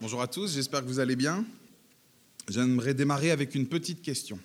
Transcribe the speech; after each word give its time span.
Bonjour 0.00 0.22
à 0.22 0.28
tous, 0.28 0.54
j'espère 0.54 0.82
que 0.82 0.86
vous 0.86 1.00
allez 1.00 1.16
bien. 1.16 1.44
J'aimerais 2.46 2.94
démarrer 2.94 3.32
avec 3.32 3.56
une 3.56 3.66
petite 3.66 4.00
question. 4.00 4.38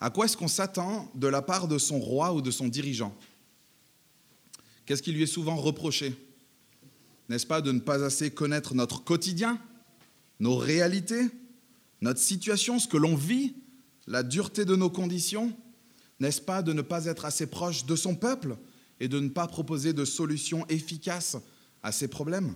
À 0.00 0.08
quoi 0.08 0.26
est-ce 0.26 0.36
qu'on 0.36 0.46
s'attend 0.46 1.10
de 1.16 1.26
la 1.26 1.42
part 1.42 1.66
de 1.66 1.78
son 1.78 1.98
roi 1.98 2.32
ou 2.32 2.40
de 2.40 2.52
son 2.52 2.68
dirigeant? 2.68 3.12
Qu'est-ce 4.86 5.02
qui 5.02 5.10
lui 5.10 5.24
est 5.24 5.26
souvent 5.26 5.56
reproché? 5.56 6.14
N'est-ce 7.28 7.44
pas 7.44 7.60
de 7.60 7.72
ne 7.72 7.80
pas 7.80 8.04
assez 8.04 8.30
connaître 8.30 8.76
notre 8.76 9.02
quotidien, 9.02 9.60
nos 10.38 10.56
réalités, 10.56 11.28
notre 12.02 12.20
situation, 12.20 12.78
ce 12.78 12.86
que 12.86 12.96
l'on 12.96 13.16
vit, 13.16 13.56
la 14.06 14.22
dureté 14.22 14.64
de 14.64 14.76
nos 14.76 14.90
conditions? 14.90 15.52
N'est-ce 16.20 16.40
pas 16.40 16.62
de 16.62 16.72
ne 16.72 16.82
pas 16.82 17.06
être 17.06 17.24
assez 17.24 17.48
proche 17.48 17.84
de 17.84 17.96
son 17.96 18.14
peuple 18.14 18.56
et 19.00 19.08
de 19.08 19.18
ne 19.18 19.28
pas 19.28 19.48
proposer 19.48 19.92
de 19.92 20.04
solutions 20.04 20.64
efficaces 20.68 21.36
à 21.82 21.90
ses 21.90 22.06
problèmes? 22.06 22.54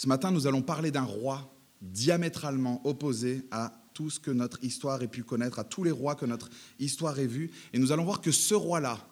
Ce 0.00 0.08
matin, 0.08 0.30
nous 0.30 0.46
allons 0.46 0.62
parler 0.62 0.90
d'un 0.90 1.02
roi 1.02 1.54
diamétralement 1.82 2.80
opposé 2.86 3.42
à 3.50 3.70
tout 3.92 4.08
ce 4.08 4.18
que 4.18 4.30
notre 4.30 4.64
histoire 4.64 5.02
ait 5.02 5.08
pu 5.08 5.24
connaître, 5.24 5.58
à 5.58 5.64
tous 5.64 5.84
les 5.84 5.90
rois 5.90 6.14
que 6.14 6.24
notre 6.24 6.48
histoire 6.78 7.18
ait 7.18 7.26
vus. 7.26 7.50
Et 7.74 7.78
nous 7.78 7.92
allons 7.92 8.04
voir 8.04 8.22
que 8.22 8.32
ce 8.32 8.54
roi-là 8.54 9.06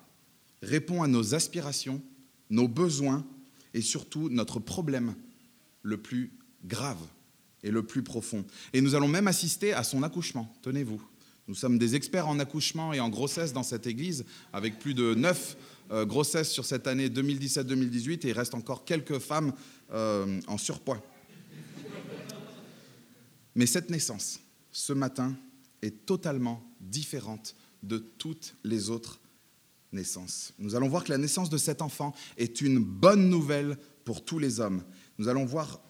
répond 0.63 1.03
à 1.03 1.07
nos 1.07 1.35
aspirations, 1.35 2.01
nos 2.49 2.69
besoins 2.69 3.27
et 3.75 3.83
surtout 3.83 4.31
notre 4.31 4.61
problème 4.61 5.15
le 5.83 5.99
plus 5.99 6.33
grave 6.65 7.05
et 7.63 7.71
le 7.71 7.83
plus 7.83 8.03
profond. 8.03 8.47
Et 8.73 8.81
nous 8.81 8.95
allons 8.95 9.09
même 9.09 9.29
assister 9.29 9.75
à 9.75 9.85
son 9.85 10.03
accouchement, 10.03 10.51
tenez-vous. 10.63 11.03
Nous 11.49 11.55
sommes 11.55 11.77
des 11.77 11.97
experts 11.97 12.29
en 12.29 12.39
accouchement 12.39 12.95
et 12.95 13.01
en 13.01 13.11
grossesse 13.11 13.53
dans 13.53 13.63
cette 13.63 13.87
église, 13.87 14.25
avec 14.55 14.79
plus 14.79 14.95
de 14.95 15.15
neuf 15.15 15.59
euh, 15.91 16.05
grossesses 16.05 16.51
sur 16.51 16.65
cette 16.65 16.87
année 16.87 17.09
2017-2018, 17.09 18.27
et 18.27 18.31
il 18.31 18.33
reste 18.33 18.55
encore 18.55 18.85
quelques 18.85 19.19
femmes 19.19 19.53
euh, 19.93 20.41
en 20.47 20.59
surpoids. 20.59 21.03
Mais 23.55 23.67
cette 23.67 23.91
naissance, 23.91 24.41
ce 24.73 24.93
matin, 24.93 25.37
est 25.83 26.07
totalement 26.07 26.63
différente 26.81 27.55
de 27.83 27.99
toutes 27.99 28.55
les 28.65 28.91
autres 28.91 29.21
naissances. 29.93 30.53
Nous 30.59 30.75
allons 30.75 30.89
voir 30.89 31.05
que 31.05 31.11
la 31.11 31.19
naissance 31.19 31.51
de 31.51 31.59
cet 31.59 31.83
enfant 31.83 32.15
est 32.37 32.61
une 32.61 32.79
bonne 32.79 33.29
nouvelle 33.29 33.79
pour 34.05 34.25
tous 34.25 34.39
les 34.39 34.61
hommes. 34.61 34.83
Nous 35.19 35.29
allons 35.29 35.45
voir, 35.45 35.81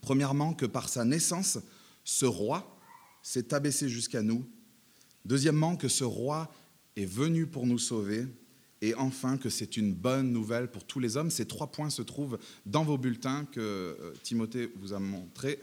premièrement, 0.00 0.54
que 0.54 0.66
par 0.66 0.88
sa 0.88 1.04
naissance, 1.04 1.58
ce 2.04 2.26
roi 2.26 2.78
s'est 3.22 3.52
abaissé 3.52 3.88
jusqu'à 3.88 4.22
nous 4.22 4.46
Deuxièmement, 5.26 5.74
que 5.76 5.88
ce 5.88 6.04
roi 6.04 6.52
est 6.94 7.04
venu 7.04 7.48
pour 7.48 7.66
nous 7.66 7.80
sauver. 7.80 8.26
Et 8.82 8.94
enfin, 8.94 9.38
que 9.38 9.48
c'est 9.48 9.76
une 9.76 9.94
bonne 9.94 10.32
nouvelle 10.32 10.70
pour 10.70 10.84
tous 10.84 11.00
les 11.00 11.16
hommes. 11.16 11.30
Ces 11.30 11.46
trois 11.46 11.68
points 11.68 11.90
se 11.90 12.02
trouvent 12.02 12.38
dans 12.66 12.84
vos 12.84 12.98
bulletins 12.98 13.46
que 13.46 13.60
euh, 13.60 14.12
Timothée 14.22 14.70
vous 14.76 14.92
a 14.92 14.98
montrés 14.98 15.58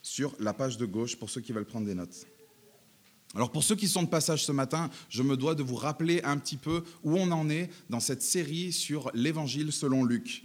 sur 0.00 0.34
la 0.40 0.52
page 0.52 0.78
de 0.78 0.86
gauche 0.86 1.16
pour 1.16 1.30
ceux 1.30 1.40
qui 1.40 1.52
veulent 1.52 1.66
prendre 1.66 1.86
des 1.86 1.94
notes. 1.94 2.26
Alors 3.34 3.50
pour 3.50 3.62
ceux 3.62 3.76
qui 3.76 3.88
sont 3.88 4.02
de 4.02 4.08
passage 4.08 4.44
ce 4.44 4.52
matin, 4.52 4.90
je 5.08 5.22
me 5.22 5.36
dois 5.36 5.54
de 5.54 5.62
vous 5.62 5.76
rappeler 5.76 6.20
un 6.22 6.36
petit 6.36 6.56
peu 6.56 6.82
où 7.02 7.16
on 7.16 7.30
en 7.30 7.48
est 7.48 7.70
dans 7.88 8.00
cette 8.00 8.22
série 8.22 8.72
sur 8.72 9.10
l'Évangile 9.14 9.72
selon 9.72 10.04
Luc. 10.04 10.44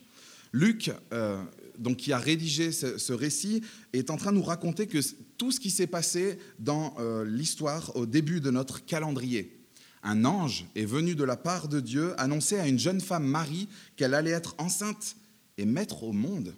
Luc, 0.54 0.92
euh, 1.12 1.44
donc, 1.78 1.98
qui 1.98 2.14
a 2.14 2.18
rédigé 2.18 2.72
ce, 2.72 3.14
récit, 3.14 3.62
est 3.94 4.10
en 4.10 4.18
train 4.18 4.32
de 4.32 4.38
nous 4.38 4.44
raconter 4.44 4.88
que 4.88 5.00
tout 5.38 5.52
ce 5.52 5.60
qui 5.60 5.70
s'est 5.70 5.88
passé 5.88 6.40
dans 6.60 6.96
euh, 7.00 7.26
l'histoire 7.26 7.96
au 7.96 8.06
début 8.06 8.42
de 8.42 8.50
notre 8.50 8.84
calendrier. 8.86 9.57
Un 10.03 10.26
ange 10.26 10.66
est 10.76 10.86
venu 10.86 11.16
de 11.16 11.23
la 11.23 11.38
part 11.38 11.67
de 11.67 11.80
Dieu 11.80 12.20
annoncer 12.20 12.59
à 12.59 12.67
une 12.67 12.80
jeune 12.80 13.02
femme, 13.02 13.26
Marie, 13.26 13.67
qu'elle 13.95 14.14
allait 14.14 14.31
être 14.31 14.56
enceinte 14.58 15.16
et 15.58 15.66
mettre 15.66 16.04
au 16.04 16.14
monde 16.14 16.54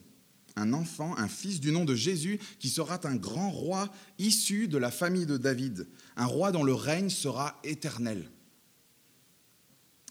un 0.59 0.73
enfant, 0.73 1.17
un 1.17 1.27
fils 1.27 1.59
du 1.59 1.71
nom 1.71 1.85
de 1.85 1.95
Jésus, 1.95 2.39
qui 2.59 2.69
sera 2.69 2.99
un 3.05 3.15
grand 3.15 3.49
roi 3.49 3.89
issu 4.17 4.67
de 4.67 4.77
la 4.77 4.91
famille 4.91 5.25
de 5.25 5.37
David, 5.37 5.87
un 6.17 6.25
roi 6.25 6.51
dont 6.51 6.63
le 6.63 6.73
règne 6.73 7.09
sera 7.09 7.59
éternel. 7.63 8.30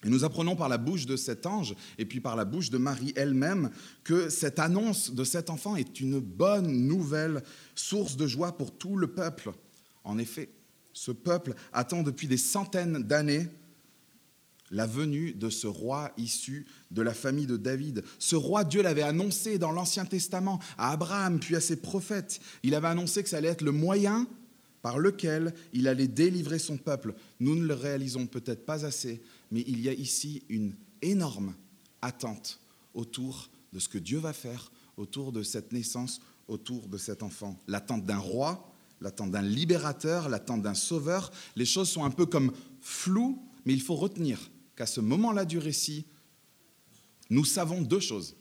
Et 0.04 0.10
nous 0.10 0.24
apprenons 0.24 0.54
par 0.54 0.68
la 0.68 0.78
bouche 0.78 1.06
de 1.06 1.16
cet 1.16 1.44
ange 1.44 1.74
et 1.98 2.04
puis 2.04 2.20
par 2.20 2.36
la 2.36 2.44
bouche 2.44 2.70
de 2.70 2.78
Marie 2.78 3.12
elle-même 3.16 3.70
que 4.04 4.28
cette 4.28 4.60
annonce 4.60 5.12
de 5.12 5.24
cet 5.24 5.50
enfant 5.50 5.74
est 5.74 6.00
une 6.00 6.20
bonne 6.20 6.86
nouvelle, 6.86 7.42
source 7.74 8.16
de 8.16 8.26
joie 8.26 8.56
pour 8.56 8.76
tout 8.76 8.96
le 8.96 9.08
peuple. 9.08 9.52
En 10.04 10.18
effet, 10.18 10.50
ce 10.98 11.12
peuple 11.12 11.54
attend 11.72 12.02
depuis 12.02 12.26
des 12.26 12.36
centaines 12.36 13.04
d'années 13.04 13.46
la 14.72 14.84
venue 14.84 15.32
de 15.32 15.48
ce 15.48 15.68
roi 15.68 16.10
issu 16.18 16.66
de 16.90 17.02
la 17.02 17.14
famille 17.14 17.46
de 17.46 17.56
David. 17.56 18.02
Ce 18.18 18.34
roi, 18.34 18.64
Dieu 18.64 18.82
l'avait 18.82 19.02
annoncé 19.02 19.58
dans 19.58 19.70
l'Ancien 19.70 20.04
Testament 20.04 20.58
à 20.76 20.90
Abraham 20.90 21.38
puis 21.38 21.54
à 21.54 21.60
ses 21.60 21.76
prophètes. 21.76 22.40
Il 22.64 22.74
avait 22.74 22.88
annoncé 22.88 23.22
que 23.22 23.28
ça 23.28 23.36
allait 23.36 23.48
être 23.48 23.62
le 23.62 23.70
moyen 23.70 24.26
par 24.82 24.98
lequel 24.98 25.54
il 25.72 25.86
allait 25.86 26.08
délivrer 26.08 26.58
son 26.58 26.76
peuple. 26.76 27.14
Nous 27.38 27.54
ne 27.54 27.64
le 27.64 27.74
réalisons 27.74 28.26
peut-être 28.26 28.66
pas 28.66 28.84
assez, 28.84 29.22
mais 29.52 29.62
il 29.68 29.80
y 29.80 29.88
a 29.88 29.92
ici 29.92 30.42
une 30.48 30.74
énorme 31.00 31.54
attente 32.02 32.58
autour 32.92 33.50
de 33.72 33.78
ce 33.78 33.88
que 33.88 33.98
Dieu 33.98 34.18
va 34.18 34.32
faire, 34.32 34.72
autour 34.96 35.30
de 35.30 35.44
cette 35.44 35.72
naissance, 35.72 36.20
autour 36.48 36.88
de 36.88 36.98
cet 36.98 37.22
enfant. 37.22 37.56
L'attente 37.68 38.04
d'un 38.04 38.18
roi, 38.18 38.67
l'attente 39.00 39.30
d'un 39.30 39.42
libérateur, 39.42 40.28
l'attente 40.28 40.62
d'un 40.62 40.74
sauveur. 40.74 41.30
Les 41.56 41.64
choses 41.64 41.88
sont 41.88 42.04
un 42.04 42.10
peu 42.10 42.26
comme 42.26 42.52
floues, 42.80 43.42
mais 43.64 43.72
il 43.72 43.82
faut 43.82 43.96
retenir 43.96 44.50
qu'à 44.76 44.86
ce 44.86 45.00
moment-là 45.00 45.44
du 45.44 45.58
récit, 45.58 46.06
nous 47.30 47.44
savons 47.44 47.82
deux 47.82 48.00
choses. 48.00 48.36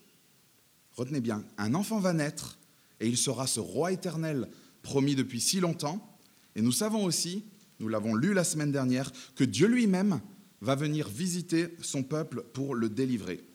Retenez 0.93 1.21
bien, 1.21 1.43
un 1.57 1.73
enfant 1.73 1.99
va 1.99 2.13
naître 2.13 2.57
et 2.99 3.07
il 3.07 3.17
sera 3.17 3.47
ce 3.47 3.59
roi 3.59 3.91
éternel 3.91 4.49
promis 4.81 5.15
depuis 5.15 5.41
si 5.41 5.59
longtemps. 5.59 6.17
Et 6.55 6.61
nous 6.61 6.71
savons 6.71 7.03
aussi, 7.03 7.43
nous 7.79 7.87
l'avons 7.87 8.15
lu 8.15 8.33
la 8.33 8.43
semaine 8.43 8.71
dernière, 8.71 9.11
que 9.35 9.43
Dieu 9.43 9.67
lui-même 9.67 10.21
va 10.61 10.75
venir 10.75 11.07
visiter 11.07 11.75
son 11.81 12.03
peuple 12.03 12.43
pour 12.53 12.73
le 12.73 12.89
délivrer. 12.89 13.46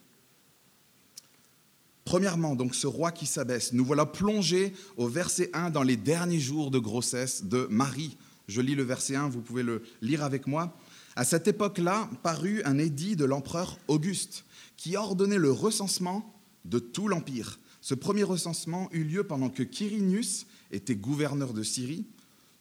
Premièrement, 2.04 2.56
donc 2.56 2.74
ce 2.74 2.86
roi 2.86 3.12
qui 3.12 3.26
s'abaisse, 3.26 3.72
nous 3.72 3.84
voilà 3.84 4.06
plongés 4.06 4.72
au 4.96 5.08
verset 5.08 5.50
1 5.52 5.70
dans 5.70 5.82
les 5.82 5.96
derniers 5.96 6.40
jours 6.40 6.70
de 6.70 6.78
grossesse 6.78 7.44
de 7.44 7.66
Marie. 7.70 8.16
Je 8.48 8.60
lis 8.60 8.74
le 8.74 8.82
verset 8.82 9.14
1, 9.14 9.28
vous 9.28 9.40
pouvez 9.40 9.62
le 9.62 9.82
lire 10.00 10.24
avec 10.24 10.46
moi. 10.46 10.76
À 11.14 11.24
cette 11.24 11.46
époque-là 11.46 12.10
parut 12.22 12.62
un 12.64 12.78
édit 12.78 13.16
de 13.16 13.24
l'empereur 13.24 13.78
Auguste 13.86 14.44
qui 14.76 14.96
ordonnait 14.96 15.38
le 15.38 15.52
recensement 15.52 16.34
de 16.64 16.78
tout 16.78 17.06
l'empire. 17.06 17.58
Ce 17.80 17.94
premier 17.94 18.24
recensement 18.24 18.88
eut 18.92 19.04
lieu 19.04 19.24
pendant 19.24 19.50
que 19.50 19.62
Quirinius 19.62 20.46
était 20.70 20.96
gouverneur 20.96 21.52
de 21.52 21.62
Syrie. 21.62 22.06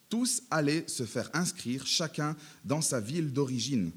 Tous 0.08 0.42
allaient 0.50 0.84
se 0.86 1.04
faire 1.04 1.30
inscrire, 1.32 1.86
chacun 1.86 2.36
dans 2.64 2.80
sa 2.80 3.00
ville 3.00 3.32
d'origine. 3.32 3.92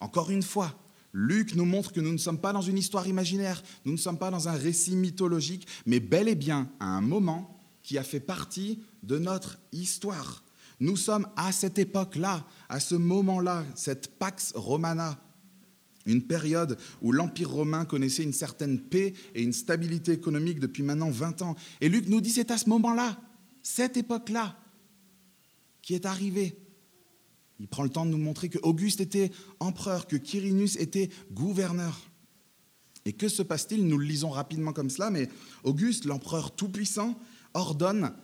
Encore 0.00 0.30
une 0.30 0.42
fois, 0.42 0.74
Luc 1.12 1.54
nous 1.54 1.64
montre 1.64 1.92
que 1.92 2.00
nous 2.00 2.12
ne 2.12 2.18
sommes 2.18 2.40
pas 2.40 2.52
dans 2.52 2.62
une 2.62 2.78
histoire 2.78 3.06
imaginaire, 3.06 3.62
nous 3.84 3.92
ne 3.92 3.98
sommes 3.98 4.18
pas 4.18 4.30
dans 4.30 4.48
un 4.48 4.52
récit 4.52 4.96
mythologique, 4.96 5.66
mais 5.84 6.00
bel 6.00 6.28
et 6.28 6.34
bien 6.34 6.70
à 6.80 6.86
un 6.86 7.02
moment 7.02 7.60
qui 7.82 7.98
a 7.98 8.02
fait 8.02 8.20
partie 8.20 8.80
de 9.02 9.18
notre 9.18 9.58
histoire. 9.72 10.42
Nous 10.80 10.96
sommes 10.96 11.28
à 11.36 11.52
cette 11.52 11.78
époque-là, 11.78 12.46
à 12.68 12.80
ce 12.80 12.94
moment-là, 12.94 13.64
cette 13.74 14.18
Pax 14.18 14.52
Romana, 14.54 15.20
une 16.06 16.22
période 16.22 16.78
où 17.00 17.12
l'Empire 17.12 17.50
romain 17.50 17.84
connaissait 17.84 18.24
une 18.24 18.32
certaine 18.32 18.80
paix 18.80 19.12
et 19.34 19.42
une 19.42 19.52
stabilité 19.52 20.12
économique 20.12 20.58
depuis 20.58 20.82
maintenant 20.82 21.10
20 21.10 21.42
ans. 21.42 21.56
Et 21.80 21.88
Luc 21.88 22.08
nous 22.08 22.20
dit 22.20 22.30
c'est 22.30 22.50
à 22.50 22.58
ce 22.58 22.68
moment-là, 22.68 23.20
cette 23.62 23.96
époque-là, 23.96 24.56
qui 25.82 25.94
est 25.94 26.06
arrivée. 26.06 26.56
Il 27.62 27.68
prend 27.68 27.84
le 27.84 27.90
temps 27.90 28.04
de 28.04 28.10
nous 28.10 28.18
montrer 28.18 28.48
que 28.48 28.58
Auguste 28.64 29.00
était 29.00 29.30
empereur, 29.60 30.08
que 30.08 30.16
Quirinus 30.16 30.74
était 30.74 31.10
gouverneur. 31.30 31.96
Et 33.04 33.12
que 33.12 33.28
se 33.28 33.40
passe-t-il? 33.40 33.86
Nous 33.86 33.98
le 33.98 34.04
lisons 34.04 34.30
rapidement 34.30 34.72
comme 34.72 34.90
cela, 34.90 35.10
mais 35.10 35.28
Auguste, 35.62 36.04
l'empereur 36.04 36.56
tout-puissant, 36.56 37.16
ordonne 37.54 38.14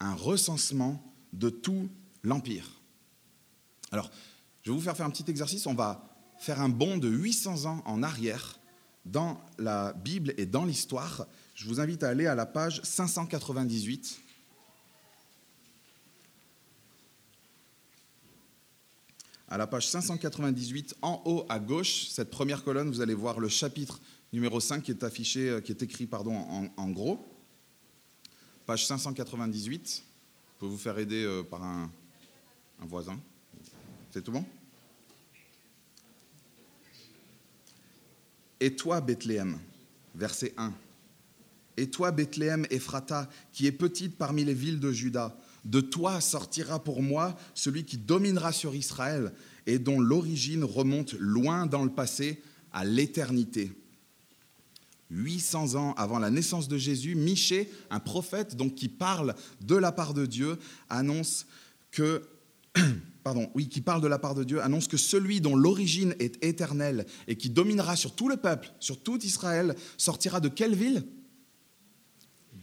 un 0.00 0.14
recensement 0.14 1.00
de 1.32 1.48
tout 1.48 1.88
l'empire. 2.24 2.82
Alors, 3.92 4.10
je 4.62 4.72
vais 4.72 4.76
vous 4.76 4.82
faire 4.82 4.96
faire 4.96 5.06
un 5.06 5.10
petit 5.10 5.30
exercice. 5.30 5.68
On 5.68 5.74
va 5.74 6.04
faire 6.36 6.60
un 6.60 6.68
bond 6.68 6.98
de 6.98 7.08
800 7.08 7.66
ans 7.66 7.82
en 7.86 8.02
arrière 8.02 8.58
dans 9.04 9.40
la 9.60 9.92
Bible 9.92 10.34
et 10.38 10.46
dans 10.46 10.64
l'histoire. 10.64 11.28
Je 11.54 11.68
vous 11.68 11.78
invite 11.78 12.02
à 12.02 12.08
aller 12.08 12.26
à 12.26 12.34
la 12.34 12.46
page 12.46 12.80
598. 12.82 14.20
À 19.50 19.56
la 19.56 19.66
page 19.66 19.88
598, 19.88 20.96
en 21.00 21.22
haut 21.24 21.46
à 21.48 21.58
gauche, 21.58 22.08
cette 22.10 22.30
première 22.30 22.62
colonne, 22.62 22.88
vous 22.88 23.00
allez 23.00 23.14
voir 23.14 23.40
le 23.40 23.48
chapitre 23.48 24.00
numéro 24.32 24.60
5 24.60 24.82
qui 24.82 24.90
est 24.90 25.02
affiché, 25.02 25.48
euh, 25.48 25.60
qui 25.60 25.72
est 25.72 25.82
écrit 25.82 26.06
pardon, 26.06 26.36
en, 26.76 26.90
gros. 26.90 27.26
Page 28.66 28.86
598. 28.86 30.02
Je 30.04 30.60
peux 30.60 30.66
vous 30.66 30.76
faire 30.76 30.98
aider 30.98 31.24
euh, 31.24 31.42
par 31.42 31.62
un, 31.62 31.90
voisin. 32.80 33.18
C'est 34.10 34.22
tout 34.22 34.32
bon? 34.32 34.44
Et 38.60 38.74
toi, 38.76 39.00
Bethléem, 39.00 39.58
verset 40.14 40.52
1. 40.58 40.72
Et 41.78 41.88
toi, 41.88 42.10
Bethléem 42.10 42.66
Ephrata, 42.70 43.30
qui 43.52 43.66
est 43.66 43.72
petite 43.72 44.18
parmi 44.18 44.44
les 44.44 44.54
villes 44.54 44.80
de 44.80 44.92
Juda, 44.92 45.34
de 45.68 45.80
toi 45.80 46.20
sortira 46.20 46.82
pour 46.82 47.02
moi 47.02 47.36
celui 47.54 47.84
qui 47.84 47.98
dominera 47.98 48.52
sur 48.52 48.74
Israël 48.74 49.32
et 49.66 49.78
dont 49.78 50.00
l'origine 50.00 50.64
remonte 50.64 51.12
loin 51.12 51.66
dans 51.66 51.84
le 51.84 51.90
passé 51.90 52.42
à 52.72 52.84
l'éternité. 52.84 53.70
800 55.10 55.74
ans 55.74 55.94
avant 55.94 56.18
la 56.18 56.30
naissance 56.30 56.68
de 56.68 56.78
Jésus, 56.78 57.14
Michée, 57.14 57.70
un 57.90 58.00
prophète 58.00 58.56
donc 58.56 58.74
qui 58.74 58.88
parle 58.88 59.34
de 59.60 59.76
la 59.76 59.92
part 59.92 60.14
de 60.14 60.26
Dieu, 60.26 60.58
annonce 60.88 61.46
que 61.90 62.22
qui 63.70 63.80
parle 63.82 64.00
de 64.00 64.08
la 64.08 64.18
part 64.18 64.34
de 64.34 64.44
Dieu, 64.44 64.62
annonce 64.62 64.88
que 64.88 64.96
celui 64.96 65.42
dont 65.42 65.54
l'origine 65.54 66.14
est 66.18 66.42
éternelle 66.42 67.04
et 67.26 67.36
qui 67.36 67.50
dominera 67.50 67.94
sur 67.94 68.14
tout 68.14 68.28
le 68.28 68.38
peuple, 68.38 68.72
sur 68.80 69.02
tout 69.02 69.22
Israël, 69.22 69.74
sortira 69.98 70.40
de 70.40 70.48
quelle 70.48 70.74
ville? 70.74 71.04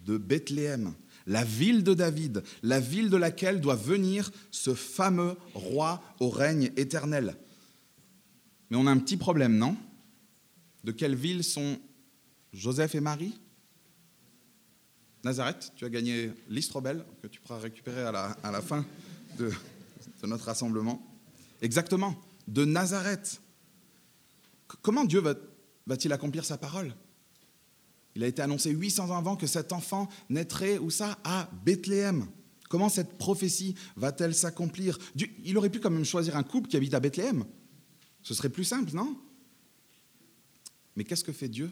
De 0.06 0.18
Bethléem, 0.18 0.94
la 1.28 1.44
ville 1.44 1.84
de 1.84 1.94
David, 1.94 2.44
la 2.64 2.80
ville 2.80 3.10
de 3.10 3.18
laquelle 3.18 3.62
doit 3.62 3.76
venir 3.76 4.32
ce 4.52 4.74
fameux 4.74 5.36
roi 5.54 6.02
au 6.20 6.30
règne 6.30 6.72
éternel. 6.78 7.36
Mais 8.70 8.78
on 8.78 8.88
a 8.88 8.92
un 8.92 8.98
petit 8.98 9.18
problème, 9.18 9.58
non? 9.58 9.78
De 10.84 10.92
quelle 10.92 11.16
ville 11.16 11.44
sont 11.44 11.80
Joseph 12.54 12.96
et 12.96 13.00
Marie? 13.00 13.40
Nazareth, 15.24 15.72
tu 15.76 15.86
as 15.86 15.90
gagné 15.90 16.32
l'Istrobel, 16.50 17.04
que 17.24 17.28
tu 17.28 17.42
pourras 17.42 17.60
récupérer 17.60 18.04
à 18.04 18.12
la, 18.12 18.62
fin 18.62 18.86
de, 19.40 19.52
de, 20.22 20.28
notre 20.28 20.46
rassemblement. 20.46 21.02
Exactement, 21.62 22.16
de 22.48 22.64
Nazareth. 22.64 23.42
Comment 24.84 25.04
Dieu 25.04 25.22
va-t-il 25.22 26.14
accomplir 26.14 26.46
sa 26.46 26.60
parole? 26.60 26.94
Il 28.16 28.24
a 28.24 28.28
été 28.28 28.42
annoncé 28.42 28.72
800 28.72 29.10
ans 29.10 29.18
avant 29.18 29.36
que 29.36 29.48
cet 29.48 29.74
enfant 29.74 30.08
naîtrait, 30.30 30.78
où 30.78 30.90
ça 30.90 31.20
À 31.24 31.50
Bethléem. 31.66 32.28
Comment 32.70 32.90
cette 32.90 33.18
prophétie 33.18 33.76
va-t-elle 33.96 34.34
s'accomplir? 34.34 34.98
Il 35.44 35.58
aurait 35.58 35.70
pu 35.70 35.80
quand 35.80 35.90
même 35.92 36.06
choisir 36.06 36.36
un 36.36 36.44
couple 36.44 36.70
qui 36.70 36.78
habite 36.78 36.94
à 36.94 37.00
Bethléem. 37.00 37.46
Ce 38.24 38.34
serait 38.34 38.50
plus 38.50 38.64
simple, 38.64 38.92
non? 38.94 39.18
Mais 40.96 41.04
qu'est-ce 41.04 41.24
que 41.24 41.34
fait 41.34 41.50
Dieu? 41.50 41.72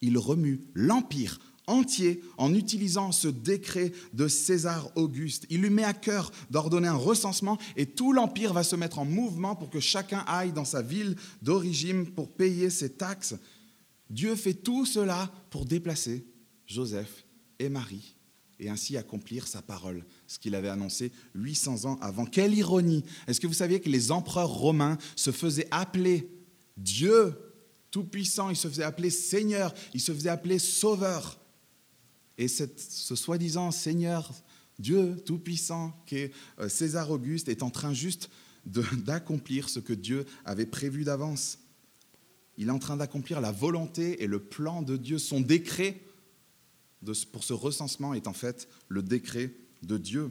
Il 0.00 0.16
remue 0.16 0.60
l'empire 0.74 1.38
entier 1.66 2.22
en 2.38 2.54
utilisant 2.54 3.12
ce 3.12 3.28
décret 3.28 3.92
de 4.12 4.28
César 4.28 4.90
Auguste. 4.94 5.46
Il 5.50 5.62
lui 5.62 5.70
met 5.70 5.84
à 5.84 5.94
cœur 5.94 6.30
d'ordonner 6.50 6.88
un 6.88 6.94
recensement 6.94 7.58
et 7.76 7.86
tout 7.86 8.12
l'empire 8.12 8.52
va 8.52 8.62
se 8.62 8.76
mettre 8.76 8.98
en 8.98 9.04
mouvement 9.04 9.56
pour 9.56 9.70
que 9.70 9.80
chacun 9.80 10.24
aille 10.26 10.52
dans 10.52 10.64
sa 10.64 10.82
ville 10.82 11.16
d'origine 11.42 12.06
pour 12.06 12.30
payer 12.30 12.70
ses 12.70 12.90
taxes. 12.90 13.34
Dieu 14.10 14.34
fait 14.36 14.54
tout 14.54 14.86
cela 14.86 15.32
pour 15.50 15.64
déplacer 15.64 16.26
Joseph 16.66 17.24
et 17.58 17.68
Marie 17.68 18.16
et 18.58 18.68
ainsi 18.68 18.96
accomplir 18.96 19.46
sa 19.46 19.60
parole, 19.60 20.04
ce 20.26 20.38
qu'il 20.38 20.54
avait 20.54 20.68
annoncé 20.68 21.12
800 21.34 21.84
ans 21.84 21.98
avant. 22.00 22.24
Quelle 22.24 22.54
ironie 22.54 23.04
Est-ce 23.26 23.40
que 23.40 23.46
vous 23.46 23.52
saviez 23.52 23.80
que 23.80 23.90
les 23.90 24.10
empereurs 24.10 24.50
romains 24.50 24.96
se 25.14 25.30
faisaient 25.30 25.68
appeler 25.70 26.30
Dieu 26.76 27.34
tout-puissant, 27.90 28.50
il 28.50 28.56
se 28.56 28.68
faisait 28.68 28.82
appeler 28.82 29.10
Seigneur, 29.10 29.74
il 29.94 30.00
se 30.00 30.12
faisait 30.12 30.28
appeler 30.28 30.58
Sauveur. 30.58 31.38
Et 32.38 32.48
ce 32.48 33.14
soi-disant 33.14 33.70
Seigneur, 33.70 34.32
Dieu 34.78 35.16
Tout-Puissant, 35.24 35.98
qui 36.06 36.16
est 36.16 36.32
euh, 36.58 36.68
César 36.68 37.10
Auguste, 37.10 37.48
est 37.48 37.62
en 37.62 37.70
train 37.70 37.94
juste 37.94 38.28
d'accomplir 38.66 39.68
ce 39.68 39.80
que 39.80 39.92
Dieu 39.92 40.26
avait 40.44 40.66
prévu 40.66 41.04
d'avance. 41.04 41.58
Il 42.58 42.68
est 42.68 42.72
en 42.72 42.78
train 42.78 42.96
d'accomplir 42.96 43.40
la 43.40 43.52
volonté 43.52 44.22
et 44.22 44.26
le 44.26 44.38
plan 44.38 44.82
de 44.82 44.96
Dieu. 44.96 45.18
Son 45.18 45.40
décret 45.40 46.00
pour 47.32 47.44
ce 47.44 47.52
recensement 47.52 48.14
est 48.14 48.26
en 48.26 48.32
fait 48.32 48.68
le 48.88 49.02
décret 49.02 49.52
de 49.82 49.98
Dieu. 49.98 50.30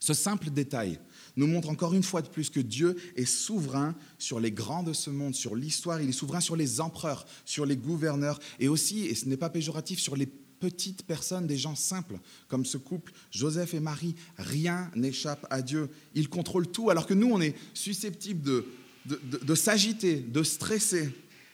Ce 0.00 0.14
simple 0.14 0.50
détail 0.50 1.00
nous 1.36 1.46
montre 1.46 1.68
encore 1.68 1.92
une 1.92 2.02
fois 2.02 2.22
de 2.22 2.28
plus 2.28 2.50
que 2.50 2.60
Dieu 2.60 2.96
est 3.16 3.24
souverain 3.24 3.96
sur 4.18 4.38
les 4.40 4.52
grands 4.52 4.82
de 4.82 4.92
ce 4.92 5.10
monde, 5.10 5.34
sur 5.34 5.56
l'histoire, 5.56 6.00
il 6.00 6.08
est 6.08 6.12
souverain 6.12 6.40
sur 6.40 6.56
les 6.56 6.80
empereurs, 6.80 7.26
sur 7.44 7.66
les 7.66 7.76
gouverneurs, 7.76 8.38
et 8.60 8.68
aussi, 8.68 9.06
et 9.06 9.14
ce 9.14 9.26
n'est 9.26 9.36
pas 9.36 9.50
péjoratif, 9.50 9.98
sur 9.98 10.14
les 10.14 10.26
petites 10.26 11.04
personnes, 11.04 11.46
des 11.46 11.56
gens 11.56 11.74
simples, 11.74 12.18
comme 12.46 12.64
ce 12.64 12.78
couple, 12.78 13.12
Joseph 13.30 13.74
et 13.74 13.80
Marie. 13.80 14.14
Rien 14.36 14.90
n'échappe 14.94 15.46
à 15.50 15.62
Dieu. 15.62 15.88
Il 16.14 16.28
contrôle 16.28 16.68
tout, 16.68 16.90
alors 16.90 17.06
que 17.06 17.14
nous, 17.14 17.30
on 17.30 17.40
est 17.40 17.56
susceptibles 17.74 18.42
de, 18.42 18.66
de, 19.06 19.54
s'agiter, 19.54 20.16
de 20.20 20.42
stresser, 20.42 21.10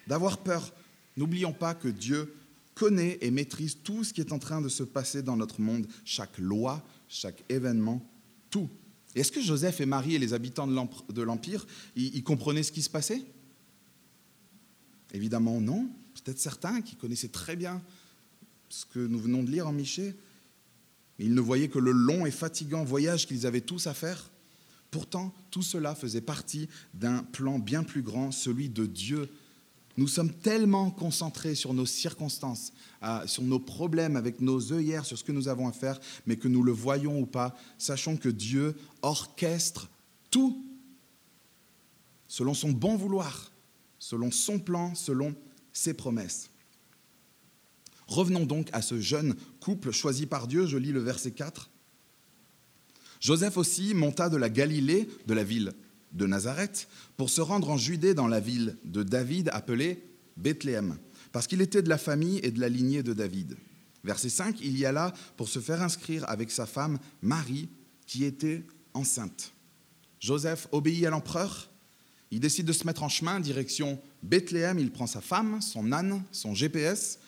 d'avoir 0.06 0.38
peur. 0.38 0.72
N'oublions 1.16 1.52
pas 1.52 1.74
que 1.74 1.88
Dieu 1.88 2.34
connaît 2.74 3.18
et 3.20 3.30
maîtrise 3.30 3.78
tout 3.82 4.04
ce 4.04 4.12
qui 4.12 4.20
est 4.20 4.32
en 4.32 4.38
train 4.38 4.60
de 4.60 4.68
se 4.68 4.82
passer 4.82 5.22
dans 5.22 5.36
notre 5.36 5.60
monde, 5.60 5.86
chaque 6.04 6.38
loi, 6.38 6.84
chaque 7.08 7.44
événement, 7.48 8.04
tout. 8.50 8.68
Est-ce 9.14 9.30
que 9.30 9.40
Joseph 9.40 9.80
et 9.80 9.86
Marie 9.86 10.16
et 10.16 10.18
les 10.18 10.34
habitants 10.34 10.66
de 10.66 11.22
l'Empire, 11.22 11.66
ils 11.94 12.24
comprenaient 12.24 12.64
ce 12.64 12.72
qui 12.72 12.82
se 12.82 12.90
passait? 12.90 13.24
Évidemment 15.12 15.60
non. 15.60 15.88
Peut-être 16.24 16.40
certains 16.40 16.80
qui 16.80 16.96
connaissaient 16.96 17.28
très 17.28 17.54
bien 17.54 17.82
ce 18.68 18.84
que 18.86 18.98
nous 18.98 19.20
venons 19.20 19.44
de 19.44 19.50
lire 19.50 19.68
en 19.68 19.72
Michée. 19.72 20.14
Ils 21.18 21.34
ne 21.34 21.40
voyaient 21.40 21.68
que 21.68 21.78
le 21.78 21.92
long 21.92 22.26
et 22.26 22.32
fatigant 22.32 22.82
voyage 22.82 23.26
qu'ils 23.26 23.46
avaient 23.46 23.60
tous 23.60 23.86
à 23.86 23.94
faire. 23.94 24.30
Pourtant, 24.94 25.34
tout 25.50 25.64
cela 25.64 25.96
faisait 25.96 26.20
partie 26.20 26.68
d'un 26.94 27.24
plan 27.24 27.58
bien 27.58 27.82
plus 27.82 28.00
grand, 28.00 28.30
celui 28.30 28.68
de 28.68 28.86
Dieu 28.86 29.28
nous 29.96 30.06
sommes 30.06 30.32
tellement 30.32 30.92
concentrés 30.92 31.56
sur 31.56 31.74
nos 31.74 31.84
circonstances, 31.84 32.72
sur 33.26 33.42
nos 33.42 33.58
problèmes 33.58 34.14
avec 34.14 34.40
nos 34.40 34.72
œillères, 34.72 35.04
sur 35.04 35.18
ce 35.18 35.24
que 35.24 35.32
nous 35.32 35.48
avons 35.48 35.66
à 35.66 35.72
faire, 35.72 35.98
mais 36.26 36.36
que 36.36 36.46
nous 36.46 36.62
le 36.62 36.70
voyons 36.70 37.18
ou 37.18 37.26
pas, 37.26 37.56
sachons 37.76 38.16
que 38.16 38.28
Dieu 38.28 38.76
orchestre 39.02 39.90
tout 40.30 40.64
selon 42.28 42.54
son 42.54 42.70
bon 42.70 42.96
vouloir, 42.96 43.50
selon 43.98 44.30
son 44.30 44.60
plan, 44.60 44.94
selon 44.94 45.34
ses 45.72 45.94
promesses. 45.94 46.50
Revenons 48.06 48.46
donc 48.46 48.68
à 48.72 48.80
ce 48.80 49.00
jeune 49.00 49.34
couple 49.58 49.90
choisi 49.90 50.26
par 50.26 50.46
Dieu, 50.46 50.66
je 50.66 50.76
lis 50.76 50.92
le 50.92 51.00
verset 51.00 51.32
4. 51.32 51.68
Joseph 53.24 53.56
aussi 53.56 53.94
monta 53.94 54.28
de 54.28 54.36
la 54.36 54.50
Galilée, 54.50 55.08
de 55.26 55.32
la 55.32 55.44
ville 55.44 55.72
de 56.12 56.26
Nazareth 56.26 56.86
pour 57.16 57.30
se 57.30 57.40
rendre 57.40 57.70
en 57.70 57.78
Judée 57.78 58.12
dans 58.12 58.28
la 58.28 58.38
ville 58.38 58.76
de 58.84 59.02
David 59.02 59.48
appelée 59.54 60.04
Bethléem, 60.36 60.98
parce 61.32 61.46
qu'il 61.46 61.62
était 61.62 61.80
de 61.80 61.88
la 61.88 61.96
famille 61.96 62.38
et 62.42 62.50
de 62.50 62.60
la 62.60 62.68
lignée 62.68 63.02
de 63.02 63.14
David. 63.14 63.56
Verset 64.04 64.28
5, 64.28 64.60
il 64.60 64.78
y 64.78 64.84
alla 64.84 65.14
pour 65.38 65.48
se 65.48 65.58
faire 65.58 65.80
inscrire 65.80 66.28
avec 66.28 66.50
sa 66.50 66.66
femme 66.66 66.98
Marie, 67.22 67.70
qui 68.06 68.24
était 68.24 68.62
enceinte. 68.92 69.54
Joseph 70.20 70.68
obéit 70.70 71.06
à 71.06 71.10
l'empereur, 71.10 71.70
il 72.30 72.40
décide 72.40 72.66
de 72.66 72.74
se 72.74 72.86
mettre 72.86 73.04
en 73.04 73.08
chemin, 73.08 73.40
direction 73.40 73.98
Bethléem, 74.22 74.78
il 74.78 74.90
prend 74.90 75.06
sa 75.06 75.22
femme, 75.22 75.62
son 75.62 75.92
âne, 75.92 76.22
son 76.30 76.54
GPS, 76.54 77.18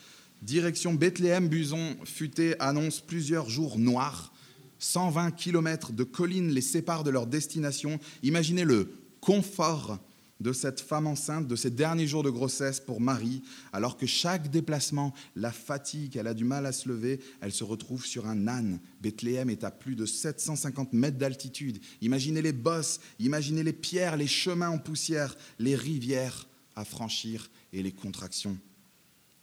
direction 0.42 0.92
Bethléem, 0.92 1.48
Buson 1.48 1.96
futé 2.04 2.54
annonce 2.60 3.00
plusieurs 3.00 3.48
jours 3.48 3.78
noirs 3.78 4.34
120 4.78 5.32
km 5.32 5.92
de 5.92 6.04
collines 6.04 6.50
les 6.50 6.60
séparent 6.60 7.04
de 7.04 7.10
leur 7.10 7.26
destination. 7.26 7.98
Imaginez 8.22 8.64
le 8.64 8.92
confort 9.20 9.98
de 10.40 10.52
cette 10.52 10.80
femme 10.80 11.06
enceinte, 11.06 11.48
de 11.48 11.56
ces 11.56 11.70
derniers 11.70 12.06
jours 12.06 12.22
de 12.22 12.30
grossesse 12.30 12.78
pour 12.80 13.00
Marie, 13.00 13.42
alors 13.72 13.96
que 13.96 14.06
chaque 14.06 14.50
déplacement 14.50 15.14
la 15.34 15.50
fatigue, 15.50 16.16
elle 16.16 16.26
a 16.26 16.34
du 16.34 16.44
mal 16.44 16.66
à 16.66 16.72
se 16.72 16.88
lever, 16.88 17.20
elle 17.40 17.52
se 17.52 17.64
retrouve 17.64 18.04
sur 18.04 18.26
un 18.26 18.46
âne. 18.46 18.80
Bethléem 19.00 19.48
est 19.48 19.64
à 19.64 19.70
plus 19.70 19.96
de 19.96 20.04
750 20.04 20.92
mètres 20.92 21.16
d'altitude. 21.16 21.80
Imaginez 22.02 22.42
les 22.42 22.52
bosses, 22.52 23.00
imaginez 23.18 23.62
les 23.62 23.72
pierres, 23.72 24.16
les 24.16 24.26
chemins 24.26 24.68
en 24.68 24.78
poussière, 24.78 25.36
les 25.58 25.74
rivières 25.74 26.46
à 26.74 26.84
franchir 26.84 27.50
et 27.72 27.82
les 27.82 27.92
contractions. 27.92 28.58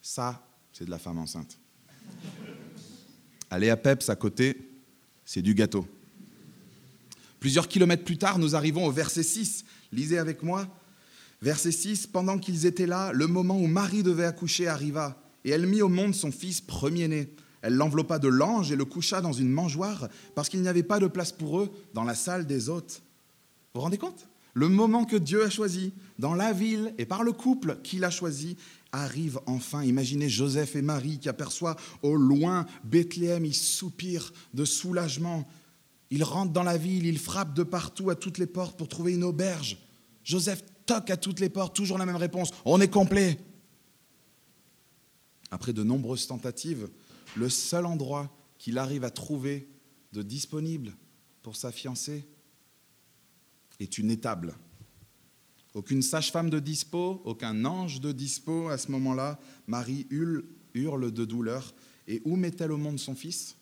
Ça, 0.02 0.46
c'est 0.72 0.86
de 0.86 0.92
la 0.92 1.00
femme 1.00 1.18
enceinte. 1.18 1.58
Allez 3.50 3.70
à 3.70 3.78
Peps 3.78 4.10
à 4.10 4.16
côté, 4.16 4.73
c'est 5.25 5.42
du 5.42 5.53
gâteau. 5.53 5.88
Plusieurs 7.39 7.68
kilomètres 7.68 8.06
plus 8.06 8.18
tard, 8.18 8.39
nous 8.39 8.56
arrivons 8.56 8.86
au 8.86 8.92
verset 8.92 9.24
6. 9.24 9.65
Lisez 9.92 10.18
avec 10.18 10.44
moi. 10.44 10.68
Verset 11.42 11.74
6, 11.74 12.08
pendant 12.08 12.38
qu'ils 12.38 12.65
étaient 12.65 12.86
là, 12.86 13.12
le 13.12 13.27
moment 13.27 13.58
où 13.60 13.68
Marie 13.68 14.01
devait 14.01 14.24
accoucher 14.24 14.68
arriva, 14.68 15.22
et 15.44 15.50
elle 15.50 15.68
mit 15.68 15.82
au 15.82 15.89
monde 15.89 16.15
son 16.15 16.32
fils 16.32 16.62
premier-né. 16.62 17.30
Elle 17.62 17.75
l'enveloppa 17.75 18.18
de 18.18 18.30
l'ange 18.30 18.72
et 18.72 18.77
le 18.77 18.86
coucha 18.86 19.20
dans 19.20 19.34
une 19.34 19.50
mangeoire, 19.50 20.08
parce 20.36 20.48
qu'il 20.48 20.62
n'y 20.62 20.70
avait 20.70 20.84
pas 20.84 21.00
de 21.00 21.08
place 21.08 21.34
pour 21.34 21.60
eux 21.60 21.70
dans 21.94 22.06
la 22.06 22.15
salle 22.15 22.48
des 22.48 22.70
hôtes. 22.70 23.01
Vous 23.74 23.80
vous 23.80 23.82
rendez 23.82 23.98
compte? 23.98 24.30
Le 24.53 24.70
moment 24.70 25.03
que 25.03 25.18
Dieu 25.18 25.44
a 25.44 25.50
choisi, 25.50 25.92
dans 26.20 26.36
la 26.36 26.53
ville 26.53 26.94
et 26.98 27.06
par 27.06 27.24
le 27.24 27.34
couple 27.34 27.77
qu'il 27.84 28.06
a 28.06 28.10
choisi, 28.10 28.56
arrive 28.93 29.39
enfin. 29.47 29.83
Imaginez 29.83 30.29
Joseph 30.29 30.77
et 30.77 30.81
Marie 30.81 31.19
qui 31.19 31.27
aperçoivent 31.27 31.81
au 32.01 32.15
loin 32.15 32.65
Bethléem, 32.85 33.43
ils 33.43 33.53
soupirent 33.53 34.31
de 34.53 34.63
soulagement. 34.63 35.45
Ils 36.09 36.23
rentrent 36.23 36.53
dans 36.53 36.63
la 36.63 36.77
ville, 36.77 37.05
ils 37.05 37.19
frappent 37.19 37.55
de 37.55 37.63
partout 37.63 38.09
à 38.09 38.15
toutes 38.15 38.38
les 38.38 38.47
portes 38.47 38.77
pour 38.77 38.88
trouver 38.88 39.13
une 39.13 39.23
auberge. 39.23 39.79
Joseph 40.23 40.63
toque 40.85 41.09
à 41.09 41.17
toutes 41.17 41.39
les 41.39 41.50
portes, 41.50 41.75
toujours 41.75 41.97
la 41.97 42.05
même 42.05 42.15
réponse, 42.15 42.51
on 42.63 42.79
est 42.79 42.88
complet. 42.88 43.38
Après 45.51 45.73
de 45.73 45.83
nombreuses 45.83 46.27
tentatives, 46.27 46.89
le 47.35 47.50
seul 47.50 47.85
endroit 47.85 48.31
qu'il 48.57 48.77
arrive 48.77 49.03
à 49.03 49.09
trouver 49.09 49.67
de 50.13 50.21
disponible 50.21 50.93
pour 51.41 51.55
sa 51.55 51.71
fiancée 51.71 52.25
est 53.79 53.97
une 53.97 54.12
étable. 54.12 54.55
Aucune 55.74 56.01
sage-femme 56.03 56.50
de 56.50 56.60
dispo, 56.60 57.22
aucun 57.25 57.65
ange 57.65 58.00
de 58.00 58.12
dispo 58.12 58.70
à 58.70 58.77
ce 58.77 58.92
moment-là. 58.92 59.39
Marie 59.68 60.06
hurle 60.10 61.12
de 61.12 61.25
douleur. 61.25 61.74
Et 62.08 62.22
où 62.25 62.36
met-elle 62.36 62.72
au 62.72 62.77
monde 62.77 63.00
son 63.00 63.15
fils? 63.15 63.56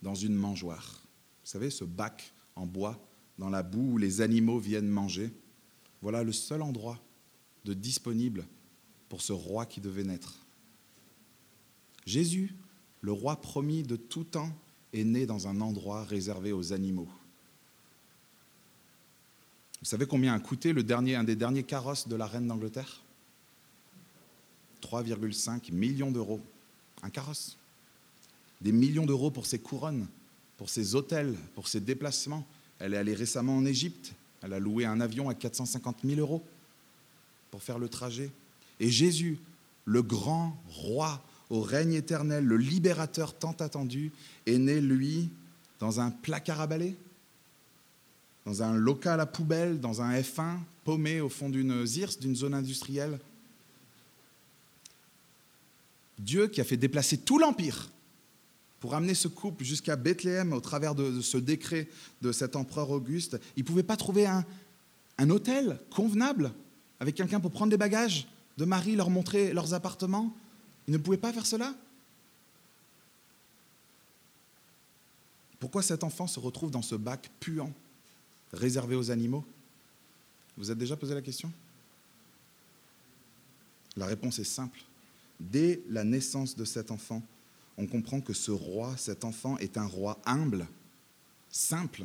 Dans 0.00 0.14
une 0.14 0.34
mangeoire. 0.34 1.02
Vous 1.44 1.50
savez, 1.50 1.68
ce 1.68 1.84
bac 1.84 2.32
en 2.56 2.64
bois, 2.64 2.98
dans 3.38 3.50
la 3.50 3.62
boue 3.62 3.92
où 3.92 3.98
les 3.98 4.22
animaux 4.22 4.58
viennent 4.58 4.88
manger. 4.88 5.30
Voilà 6.00 6.22
le 6.22 6.32
seul 6.32 6.62
endroit 6.62 6.98
de 7.66 7.74
disponible 7.74 8.46
pour 9.10 9.20
ce 9.20 9.34
roi 9.34 9.66
qui 9.66 9.80
devait 9.80 10.04
naître. 10.04 10.46
Jésus, 12.06 12.54
le 13.02 13.12
roi 13.12 13.40
promis 13.40 13.82
de 13.82 13.96
tout 13.96 14.24
temps, 14.24 14.50
est 14.94 15.04
né 15.04 15.26
dans 15.26 15.48
un 15.48 15.60
endroit 15.60 16.04
réservé 16.04 16.52
aux 16.52 16.72
animaux. 16.72 17.08
Vous 19.82 19.86
savez 19.86 20.06
combien 20.06 20.34
a 20.34 20.38
coûté 20.38 20.72
le 20.72 20.82
dernier, 20.82 21.16
un 21.16 21.24
des 21.24 21.36
derniers 21.36 21.62
carrosses 21.62 22.06
de 22.06 22.16
la 22.16 22.26
reine 22.26 22.46
d'Angleterre? 22.46 23.02
3,5 24.82 25.72
millions 25.72 26.10
d'euros. 26.10 26.40
Un 27.02 27.08
carrosse. 27.08 27.56
Des 28.60 28.72
millions 28.72 29.06
d'euros 29.06 29.30
pour 29.30 29.46
ses 29.46 29.58
couronnes, 29.58 30.06
pour 30.58 30.68
ses 30.68 30.94
hôtels, 30.94 31.34
pour 31.54 31.68
ses 31.68 31.80
déplacements. 31.80 32.46
Elle 32.78 32.92
est 32.92 32.98
allée 32.98 33.14
récemment 33.14 33.56
en 33.56 33.64
Égypte. 33.64 34.12
Elle 34.42 34.52
a 34.52 34.58
loué 34.58 34.84
un 34.84 35.00
avion 35.00 35.30
à 35.30 35.34
450 35.34 35.98
000 36.04 36.20
euros 36.20 36.44
pour 37.50 37.62
faire 37.62 37.78
le 37.78 37.88
trajet. 37.88 38.30
Et 38.80 38.90
Jésus, 38.90 39.38
le 39.86 40.02
grand 40.02 40.56
roi 40.68 41.22
au 41.48 41.62
règne 41.62 41.94
éternel, 41.94 42.44
le 42.44 42.56
libérateur 42.56 43.34
tant 43.36 43.52
attendu, 43.52 44.12
est 44.46 44.58
né, 44.58 44.80
lui, 44.80 45.30
dans 45.78 46.00
un 46.00 46.10
placard 46.10 46.60
à 46.60 46.66
balai, 46.66 46.96
dans 48.50 48.64
un 48.64 48.74
local 48.76 49.20
à 49.20 49.26
poubelle, 49.26 49.78
dans 49.78 50.02
un 50.02 50.12
F1, 50.12 50.58
paumé 50.82 51.20
au 51.20 51.28
fond 51.28 51.48
d'une 51.48 51.86
ZIRS, 51.86 52.18
d'une 52.20 52.34
zone 52.34 52.52
industrielle. 52.52 53.20
Dieu 56.18 56.48
qui 56.48 56.60
a 56.60 56.64
fait 56.64 56.76
déplacer 56.76 57.18
tout 57.18 57.38
l'Empire 57.38 57.90
pour 58.80 58.96
amener 58.96 59.14
ce 59.14 59.28
couple 59.28 59.62
jusqu'à 59.62 59.94
Bethléem 59.94 60.52
au 60.52 60.58
travers 60.58 60.96
de 60.96 61.20
ce 61.20 61.36
décret 61.38 61.86
de 62.22 62.32
cet 62.32 62.56
empereur 62.56 62.90
Auguste, 62.90 63.38
il 63.56 63.62
ne 63.62 63.68
pouvait 63.68 63.84
pas 63.84 63.96
trouver 63.96 64.26
un, 64.26 64.44
un 65.18 65.30
hôtel 65.30 65.78
convenable 65.88 66.50
avec 66.98 67.14
quelqu'un 67.14 67.38
pour 67.38 67.52
prendre 67.52 67.70
des 67.70 67.76
bagages 67.76 68.26
de 68.58 68.64
Marie, 68.64 68.96
leur 68.96 69.10
montrer 69.10 69.52
leurs 69.52 69.74
appartements? 69.74 70.34
Il 70.88 70.92
ne 70.92 70.98
pouvait 70.98 71.18
pas 71.18 71.32
faire 71.32 71.46
cela? 71.46 71.72
Pourquoi 75.60 75.82
cet 75.82 76.02
enfant 76.02 76.26
se 76.26 76.40
retrouve 76.40 76.72
dans 76.72 76.82
ce 76.82 76.96
bac 76.96 77.30
puant, 77.38 77.72
réservé 78.52 78.96
aux 78.96 79.10
animaux 79.10 79.44
Vous 80.56 80.70
êtes 80.70 80.78
déjà 80.78 80.96
posé 80.96 81.14
la 81.14 81.22
question? 81.22 81.52
La 83.96 84.06
réponse 84.06 84.38
est 84.38 84.44
simple. 84.44 84.80
Dès 85.38 85.80
la 85.88 86.04
naissance 86.04 86.56
de 86.56 86.64
cet 86.64 86.90
enfant, 86.90 87.22
on 87.76 87.86
comprend 87.86 88.20
que 88.20 88.32
ce 88.32 88.50
roi, 88.50 88.94
cet 88.96 89.24
enfant, 89.24 89.56
est 89.58 89.78
un 89.78 89.86
roi 89.86 90.20
humble, 90.26 90.66
simple, 91.50 92.04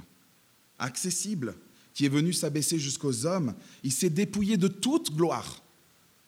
accessible, 0.80 1.56
qui 1.94 2.06
est 2.06 2.10
venu 2.10 2.34
s'abaisser 2.34 2.80
jusqu'aux 2.80 3.26
hommes. 3.26 3.54
Il 3.84 3.92
s'est 3.92 4.10
dépouillé 4.10 4.58
de 4.58 4.68
toute 4.68 5.16
gloire, 5.16 5.62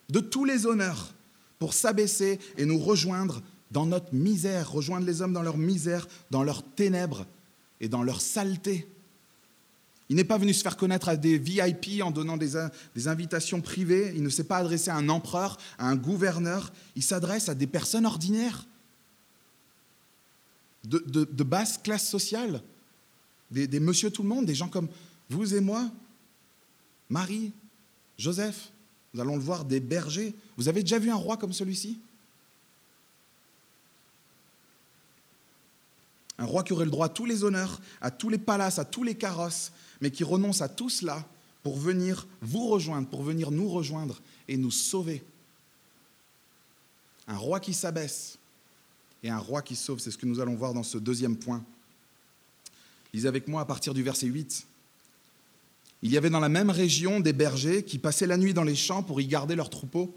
de 0.09 0.19
tous 0.19 0.45
les 0.45 0.65
honneurs, 0.65 1.13
pour 1.59 1.74
s'abaisser 1.74 2.39
et 2.57 2.65
nous 2.65 2.77
rejoindre 2.77 3.41
dans 3.71 3.86
notre 3.86 4.13
misère, 4.13 4.71
rejoindre 4.71 5.05
les 5.05 5.21
hommes 5.21 5.33
dans 5.33 5.41
leur 5.41 5.57
misère, 5.57 6.07
dans 6.31 6.43
leurs 6.43 6.63
ténèbres 6.63 7.25
et 7.81 7.89
dans 7.89 8.03
leur 8.03 8.21
saleté. 8.21 8.88
Il 10.10 10.16
n'est 10.16 10.24
pas 10.24 10.38
venu 10.38 10.54
se 10.54 10.62
faire 10.62 10.78
connaître 10.78 11.10
à 11.10 11.18
des 11.18 11.38
VIP 11.38 12.02
en 12.02 12.12
donnant 12.12 12.38
des, 12.38 12.56
invitations 13.08 13.60
privées. 13.62 14.14
Il 14.16 14.24
ne 14.24 14.30
s'est 14.30 14.46
pas 14.46 14.58
adressé 14.58 14.90
à 14.90 14.96
un 14.96 15.10
empereur, 15.10 15.58
à 15.78 15.88
un 15.88 15.96
gouverneur. 15.96 16.72
Il 16.96 17.04
s'adresse 17.04 17.50
à 17.50 17.56
des 17.56 17.68
personnes 17.68 18.06
ordinaires, 18.06 18.66
de, 20.86 21.44
basse 21.44 21.78
classe 21.78 22.08
sociale, 22.08 22.62
des, 23.52 23.68
des 23.68 23.80
tout 24.12 24.24
le 24.24 24.30
monde, 24.30 24.46
des 24.46 24.56
gens 24.56 24.70
comme 24.70 24.88
vous 25.30 25.54
et 25.54 25.60
moi, 25.60 25.90
Marie, 27.10 27.52
Joseph. 28.18 28.72
Nous 29.14 29.22
allons 29.22 29.36
le 29.36 29.42
voir, 29.42 29.66
des 29.66 29.80
bergers. 29.80 30.34
Vous 30.58 30.70
avez 30.70 30.82
déjà 30.82 31.00
vu 31.00 31.10
un 31.10 31.16
roi 31.16 31.38
comme 31.38 31.54
celui-ci? 31.54 32.00
Un 36.39 36.46
roi 36.46 36.63
qui 36.63 36.74
aurait 36.74 36.86
le 36.86 36.91
droit 36.91 37.08
à 37.08 37.10
tous 37.10 37.25
les 37.25 37.44
honneurs, 37.44 37.82
à 38.01 38.12
tous 38.12 38.29
les 38.29 38.38
palaces, 38.38 38.79
à 38.79 38.86
tous 38.86 39.03
les 39.03 39.15
carrosses, 39.15 39.72
mais 40.01 40.12
qui 40.12 40.24
renonce 40.24 40.62
à 40.62 40.70
tout 40.70 40.89
cela 40.89 41.25
pour 41.63 41.77
venir 41.77 42.27
vous 42.41 42.67
rejoindre, 42.67 43.08
pour 43.08 43.24
venir 43.24 43.51
nous 43.51 43.70
rejoindre 43.70 44.22
et 44.48 44.58
nous 44.58 44.72
sauver. 44.72 45.24
Un 47.27 47.38
roi 47.38 47.60
qui 47.60 47.74
s'abaisse 47.74 48.38
et 49.24 49.29
un 49.29 49.39
roi 49.39 49.62
qui 49.62 49.75
sauve, 49.75 50.00
c'est 50.00 50.12
ce 50.12 50.17
que 50.17 50.25
nous 50.25 50.39
allons 50.39 50.56
voir 50.56 50.74
dans 50.74 50.84
ce 50.84 50.98
deuxième 50.98 51.36
point. 51.36 51.63
Lisez 53.13 53.27
avec 53.27 53.48
moi 53.48 53.62
à 53.62 53.65
partir 53.65 53.94
du 53.94 54.03
verset 54.03 54.27
8. 54.27 54.65
Il 56.03 56.12
y 56.12 56.17
avait 56.17 56.29
dans 56.29 56.39
la 56.39 56.50
même 56.50 56.70
région 56.70 57.20
des 57.20 57.34
bergers 57.34 57.84
qui 57.84 57.98
passaient 57.98 58.27
la 58.27 58.38
nuit 58.38 58.53
dans 58.53 58.63
les 58.63 58.75
champs 58.75 59.01
pour 59.01 59.20
y 59.20 59.25
garder 59.25 59.56
leurs 59.56 59.70
troupeaux. 59.70 60.15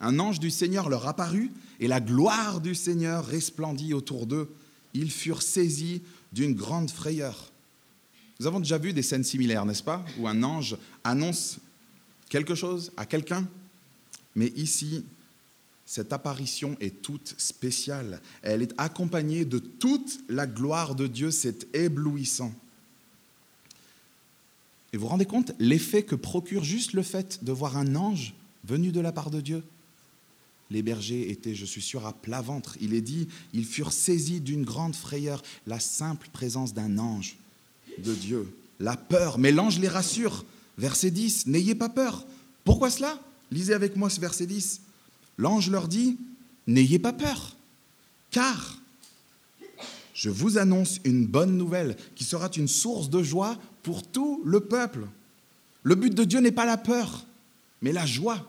Un 0.00 0.20
ange 0.20 0.38
du 0.38 0.50
Seigneur 0.50 0.88
leur 0.88 1.08
apparut 1.08 1.50
et 1.80 1.88
la 1.88 2.00
gloire 2.00 2.60
du 2.60 2.74
Seigneur 2.74 3.26
resplendit 3.26 3.94
autour 3.94 4.26
d'eux. 4.26 4.48
Ils 4.94 5.10
furent 5.10 5.42
saisis 5.42 6.02
d'une 6.32 6.54
grande 6.54 6.90
frayeur. 6.90 7.50
Nous 8.40 8.46
avons 8.46 8.60
déjà 8.60 8.78
vu 8.78 8.92
des 8.92 9.02
scènes 9.02 9.24
similaires, 9.24 9.64
n'est-ce 9.64 9.82
pas 9.82 10.04
Où 10.18 10.28
un 10.28 10.42
ange 10.42 10.76
annonce 11.04 11.58
quelque 12.28 12.54
chose 12.54 12.92
à 12.96 13.04
quelqu'un. 13.06 13.48
Mais 14.36 14.52
ici, 14.54 15.04
cette 15.84 16.12
apparition 16.12 16.76
est 16.80 17.02
toute 17.02 17.34
spéciale. 17.38 18.20
Elle 18.42 18.62
est 18.62 18.74
accompagnée 18.78 19.44
de 19.44 19.58
toute 19.58 20.20
la 20.28 20.46
gloire 20.46 20.94
de 20.94 21.06
Dieu. 21.06 21.30
C'est 21.30 21.74
éblouissant. 21.74 22.52
Et 24.92 24.96
vous 24.96 25.02
vous 25.02 25.08
rendez 25.08 25.26
compte 25.26 25.52
l'effet 25.58 26.02
que 26.02 26.14
procure 26.14 26.62
juste 26.64 26.92
le 26.92 27.02
fait 27.02 27.42
de 27.42 27.52
voir 27.52 27.76
un 27.76 27.94
ange 27.94 28.34
venu 28.64 28.92
de 28.92 29.00
la 29.00 29.12
part 29.12 29.30
de 29.30 29.40
Dieu? 29.40 29.62
Les 30.70 30.82
bergers 30.82 31.30
étaient, 31.30 31.54
je 31.54 31.64
suis 31.64 31.80
sûr, 31.80 32.06
à 32.06 32.12
plat 32.12 32.42
ventre. 32.42 32.76
Il 32.80 32.94
est 32.94 33.00
dit, 33.00 33.28
ils 33.54 33.64
furent 33.64 33.92
saisis 33.92 34.40
d'une 34.40 34.64
grande 34.64 34.94
frayeur, 34.94 35.42
la 35.66 35.80
simple 35.80 36.28
présence 36.32 36.74
d'un 36.74 36.98
ange 36.98 37.36
de 37.98 38.14
Dieu. 38.14 38.54
La 38.80 38.96
peur, 38.96 39.38
mais 39.38 39.50
l'ange 39.50 39.78
les 39.78 39.88
rassure. 39.88 40.44
Verset 40.76 41.10
10, 41.10 41.46
n'ayez 41.46 41.74
pas 41.74 41.88
peur. 41.88 42.26
Pourquoi 42.64 42.90
cela? 42.90 43.18
Lisez 43.50 43.72
avec 43.72 43.96
moi 43.96 44.10
ce 44.10 44.20
verset 44.20 44.46
10. 44.46 44.80
L'ange 45.38 45.70
leur 45.70 45.88
dit, 45.88 46.18
n'ayez 46.66 46.98
pas 46.98 47.12
peur, 47.12 47.56
car 48.30 48.78
je 50.12 50.30
vous 50.30 50.58
annonce 50.58 50.98
une 51.04 51.26
bonne 51.26 51.56
nouvelle 51.56 51.96
qui 52.16 52.24
sera 52.24 52.50
une 52.56 52.68
source 52.68 53.08
de 53.08 53.22
joie 53.22 53.56
pour 53.82 54.02
tout 54.06 54.42
le 54.44 54.60
peuple. 54.60 55.06
Le 55.84 55.94
but 55.94 56.12
de 56.12 56.24
Dieu 56.24 56.40
n'est 56.40 56.52
pas 56.52 56.66
la 56.66 56.76
peur, 56.76 57.24
mais 57.82 57.92
la 57.92 58.04
joie. 58.04 58.46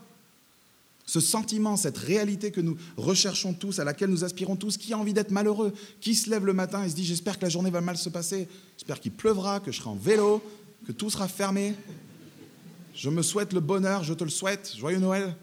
Ce 1.10 1.20
sentiment, 1.20 1.76
cette 1.76 1.98
réalité 1.98 2.52
que 2.52 2.62
nous 2.62 2.78
recherchons 2.96 3.54
tous, 3.54 3.80
à 3.80 3.84
laquelle 3.84 4.12
nous 4.12 4.24
aspirons 4.24 4.56
tous, 4.56 4.78
qui 4.78 4.94
a 4.94 4.98
envie 5.00 5.12
d'être 5.12 5.32
malheureux, 5.32 5.74
qui 6.02 6.14
se 6.14 6.30
lève 6.30 6.46
le 6.46 6.54
matin 6.54 6.84
et 6.84 6.90
se 6.90 6.94
dit 6.94 7.04
j'espère 7.04 7.40
que 7.40 7.42
la 7.42 7.50
journée 7.50 7.72
va 7.72 7.82
mal 7.82 7.98
se 7.98 8.10
passer, 8.10 8.48
j'espère 8.78 9.00
qu'il 9.00 9.14
pleuvra, 9.14 9.60
que 9.60 9.72
je 9.72 9.80
serai 9.80 9.90
en 9.90 9.96
vélo, 9.96 10.40
que 10.86 10.92
tout 10.92 11.10
sera 11.10 11.28
fermé. 11.28 11.74
Je 12.94 13.10
me 13.10 13.24
souhaite 13.24 13.54
le 13.54 13.60
bonheur, 13.60 14.04
je 14.04 14.14
te 14.14 14.24
le 14.24 14.30
souhaite, 14.30 14.72
joyeux 14.78 15.00
Noël. 15.00 15.36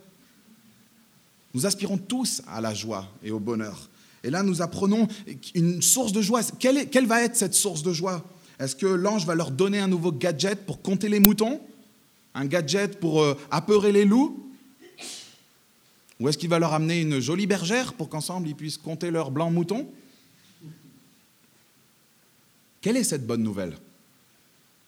Nous 1.52 1.66
aspirons 1.66 1.98
tous 1.98 2.42
à 2.46 2.60
la 2.60 2.72
joie 2.72 3.08
et 3.24 3.32
au 3.32 3.40
bonheur. 3.40 3.90
Et 4.22 4.30
là, 4.30 4.44
nous 4.44 4.62
apprenons 4.62 5.08
une 5.56 5.82
source 5.82 6.12
de 6.12 6.22
joie. 6.22 6.42
Quelle, 6.60 6.88
quelle 6.90 7.06
va 7.06 7.22
être 7.22 7.34
cette 7.34 7.54
source 7.54 7.82
de 7.82 7.92
joie? 7.92 8.24
Est-ce 8.60 8.76
que 8.76 8.86
l'ange 8.86 9.26
va 9.26 9.34
leur 9.34 9.50
donner 9.50 9.80
un 9.80 9.88
nouveau 9.88 10.12
gadget 10.12 10.64
pour 10.64 10.80
compter 10.80 11.08
les 11.08 11.18
moutons? 11.18 11.60
Un 12.36 12.44
gadget 12.44 13.00
pour 13.00 13.20
euh, 13.20 13.36
apeurer 13.50 13.90
les 13.90 14.04
loups? 14.04 14.45
Ou 16.18 16.28
est-ce 16.28 16.38
qu'il 16.38 16.48
va 16.48 16.58
leur 16.58 16.72
amener 16.72 17.00
une 17.00 17.20
jolie 17.20 17.46
bergère 17.46 17.92
pour 17.94 18.08
qu'ensemble 18.08 18.48
ils 18.48 18.54
puissent 18.54 18.78
compter 18.78 19.10
leurs 19.10 19.30
blancs 19.30 19.52
moutons? 19.52 19.90
Quelle 22.80 22.96
est 22.96 23.04
cette 23.04 23.26
bonne 23.26 23.42
nouvelle? 23.42 23.76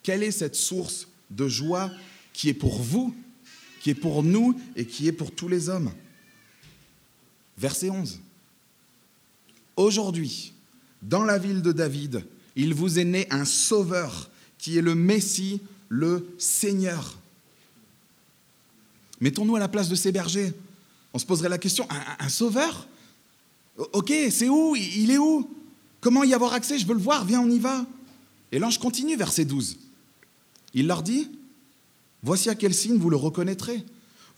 Quelle 0.02 0.22
est 0.22 0.30
cette 0.30 0.54
source 0.54 1.08
de 1.30 1.48
joie 1.48 1.90
qui 2.32 2.48
est 2.48 2.54
pour 2.54 2.80
vous, 2.80 3.14
qui 3.82 3.90
est 3.90 3.94
pour 3.94 4.22
nous 4.22 4.58
et 4.76 4.86
qui 4.86 5.08
est 5.08 5.12
pour 5.12 5.34
tous 5.34 5.48
les 5.48 5.68
hommes? 5.68 5.92
Verset 7.58 7.90
11. 7.90 8.20
Aujourd'hui, 9.76 10.52
dans 11.02 11.24
la 11.24 11.38
ville 11.38 11.60
de 11.60 11.72
David, 11.72 12.24
il 12.56 12.72
vous 12.72 12.98
est 12.98 13.04
né 13.04 13.26
un 13.30 13.44
sauveur 13.44 14.30
qui 14.58 14.78
est 14.78 14.82
le 14.82 14.94
Messie, 14.94 15.60
le 15.88 16.34
Seigneur. 16.38 17.18
Mettons-nous 19.20 19.56
à 19.56 19.60
la 19.60 19.68
place 19.68 19.88
de 19.88 19.94
ces 19.94 20.12
bergers. 20.12 20.52
On 21.18 21.20
se 21.20 21.26
poserait 21.26 21.48
la 21.48 21.58
question, 21.58 21.84
un, 22.20 22.28
sauveur? 22.28 22.86
Ok, 23.92 24.12
c'est 24.30 24.48
où? 24.48 24.76
Il 24.76 25.10
est 25.10 25.18
où? 25.18 25.50
Comment 26.00 26.22
y 26.22 26.32
avoir 26.32 26.52
accès? 26.52 26.78
Je 26.78 26.86
veux 26.86 26.94
le 26.94 27.00
voir, 27.00 27.24
viens, 27.24 27.40
on 27.40 27.50
y 27.50 27.58
va. 27.58 27.84
Et 28.52 28.60
l'ange 28.60 28.78
continue, 28.78 29.16
verset 29.16 29.44
12. 29.44 29.78
Il 30.74 30.86
leur 30.86 31.02
dit, 31.02 31.28
Voici 32.22 32.50
à 32.50 32.54
quel 32.54 32.72
signe 32.72 32.98
vous 32.98 33.10
le 33.10 33.16
reconnaîtrez. 33.16 33.84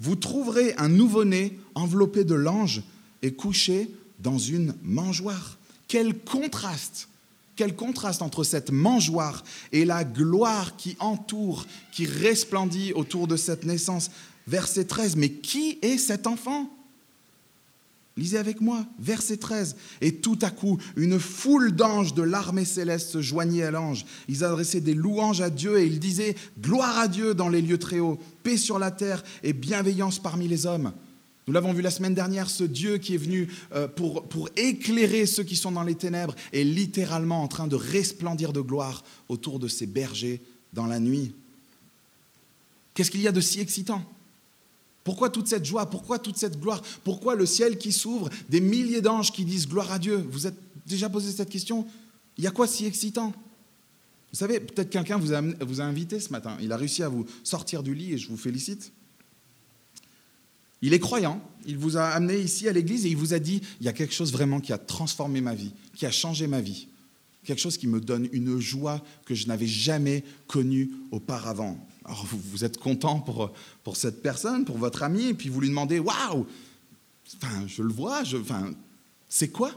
Vous 0.01 0.17
trouverez 0.17 0.73
un 0.79 0.89
nouveau-né 0.89 1.59
enveloppé 1.75 2.25
de 2.25 2.35
l'ange 2.35 2.83
et 3.21 3.35
couché 3.35 3.91
dans 4.19 4.39
une 4.39 4.75
mangeoire. 4.83 5.59
Quel 5.87 6.19
contraste 6.19 7.11
quel 7.57 7.77
contraste 7.77 8.23
entre 8.23 8.43
cette 8.43 8.71
mangeoire 8.71 9.45
et 9.71 9.85
la 9.85 10.03
gloire 10.03 10.77
qui 10.77 10.97
entoure, 10.99 11.67
qui 11.93 12.07
resplendit 12.07 12.95
autour 12.95 13.27
de 13.27 13.37
cette 13.37 13.67
naissance. 13.67 14.11
Verset 14.51 14.87
13, 14.87 15.15
mais 15.15 15.31
qui 15.31 15.79
est 15.81 15.97
cet 15.97 16.27
enfant? 16.27 16.69
Lisez 18.17 18.37
avec 18.37 18.61
moi, 18.61 18.85
verset 18.99 19.37
13. 19.37 19.77
Et 20.01 20.17
tout 20.17 20.41
à 20.43 20.51
coup, 20.51 20.77
une 20.97 21.21
foule 21.21 21.71
d'anges 21.71 22.15
de 22.15 22.23
l'armée 22.23 22.65
céleste 22.65 23.11
se 23.11 23.23
joignait 23.23 23.63
à 23.63 23.71
l'ange. 23.71 24.05
Ils 24.27 24.43
adressaient 24.43 24.81
des 24.81 24.95
louanges 24.95 25.41
à 25.41 25.51
Dieu 25.51 25.79
et 25.79 25.87
ils 25.87 26.01
disaient 26.01 26.35
Gloire 26.61 26.99
à 26.99 27.07
Dieu 27.07 27.33
dans 27.33 27.49
les 27.49 27.63
lieux 27.63 27.79
très 27.79 28.01
hauts, 28.01 28.19
paix 28.43 28.57
sur 28.57 28.81
la 28.81 28.91
terre 28.91 29.23
et 29.45 29.53
bienveillance 29.53 30.19
parmi 30.19 30.49
les 30.49 30.67
hommes. 30.67 30.93
Nous 31.47 31.55
l'avons 31.55 31.73
vu 31.73 31.81
la 31.81 31.93
semaine 31.93 32.15
dernière, 32.15 32.51
ce 32.51 32.65
Dieu 32.65 32.99
qui 32.99 33.15
est 33.15 33.19
venu 33.19 33.47
euh, 33.73 33.87
pour, 33.87 34.25
pour 34.25 34.49
éclairer 34.57 35.27
ceux 35.27 35.45
qui 35.45 35.55
sont 35.55 35.71
dans 35.71 35.85
les 35.85 35.95
ténèbres 35.95 36.35
est 36.53 36.65
littéralement 36.65 37.45
en 37.45 37.49
train 37.49 37.69
de 37.69 37.77
resplendir 37.77 38.53
de 38.53 38.61
gloire 38.61 39.05
autour 39.29 39.61
de 39.61 39.69
ses 39.69 39.87
bergers 39.87 40.43
dans 40.73 40.87
la 40.87 40.99
nuit. 40.99 41.35
Qu'est-ce 42.95 43.13
qu'il 43.13 43.23
y 43.23 43.29
a 43.29 43.33
de 43.33 43.41
si 43.41 43.61
excitant? 43.61 44.05
Pourquoi 45.11 45.29
toute 45.29 45.49
cette 45.49 45.65
joie? 45.65 45.87
Pourquoi 45.87 46.21
toute 46.21 46.37
cette 46.37 46.61
gloire? 46.61 46.81
Pourquoi 47.03 47.35
le 47.35 47.45
ciel 47.45 47.79
qui 47.79 47.91
s'ouvre 47.91 48.31
Des 48.49 48.61
milliers 48.61 49.01
d'anges 49.01 49.33
qui 49.33 49.45
disent 49.45 49.67
gloire 49.67 49.91
à 49.91 49.99
Dieu? 49.99 50.25
Vous 50.31 50.47
êtes 50.47 50.55
déjà 50.87 51.09
posé 51.09 51.33
cette 51.33 51.51
question? 51.51 51.85
Il 52.39 52.45
y 52.45 52.47
a 52.47 52.53
quoi 52.53 52.69
si 52.69 52.87
excitant? 52.87 53.33
Vous 54.33 54.39
savez, 54.39 54.61
peut-être 54.61 54.89
quelqu'un 54.89 55.19
vous 55.19 55.33
vous 55.67 55.81
a 55.81 55.85
invité 55.85 56.21
ce 56.21 56.31
matin. 56.31 56.57
Il 56.63 56.71
a 56.71 56.77
réussi 56.77 57.03
à 57.03 57.09
vous 57.09 57.27
sortir 57.43 57.83
du 57.83 57.93
lit 57.93 58.13
et 58.13 58.19
je 58.19 58.29
vous 58.29 58.37
félicite. 58.37 58.93
Il 60.81 60.95
est 60.95 61.01
croyant, 61.01 61.43
il 61.67 61.77
vous 61.77 61.97
a 61.97 62.05
amené 62.05 62.39
ici 62.39 62.69
à 62.69 62.73
l'église 62.73 63.05
et 63.05 63.09
il 63.09 63.17
vous 63.17 63.35
a 63.35 63.41
dit, 63.41 63.63
il 63.81 63.87
y 63.87 63.89
a 63.89 63.93
quelque 63.93 64.15
chose 64.15 64.31
vraiment 64.31 64.61
qui 64.61 64.73
a 64.73 64.79
transformé 64.79 65.41
ma 65.41 65.57
vie, 65.57 65.73
qui 65.97 66.07
a 66.07 66.13
changé 66.13 66.47
ma 66.47 66.61
vie, 66.61 66.87
quelque 67.43 67.61
chose 67.61 67.79
qui 67.79 67.89
me 67.89 68.01
donne 68.01 68.29
une 68.31 68.61
joie 68.61 69.03
que 69.25 69.35
je 69.35 69.49
n'avais 69.49 69.67
jamais 69.67 70.23
connue 70.47 70.89
auparavant. 71.11 71.85
Alors 72.11 72.27
vous, 72.27 72.65
êtes 72.65 72.77
content 72.77 73.21
pour, 73.21 73.53
pour 73.85 73.97
cette 73.97 74.21
personne, 74.21 74.65
pour 74.65 74.79
votre 74.79 75.05
ami, 75.05 75.27
et 75.27 75.35
puis 75.35 75.49
vous 75.49 75.61
lui 75.61 75.69
demandez 75.69 76.01
Waouh 76.01 76.45
enfin, 77.37 77.65
Je 77.69 77.85
le 77.85 77.93
vois, 77.93 78.23
enfin, 78.35 78.75
c'est 79.29 79.51
quoi? 79.51 79.73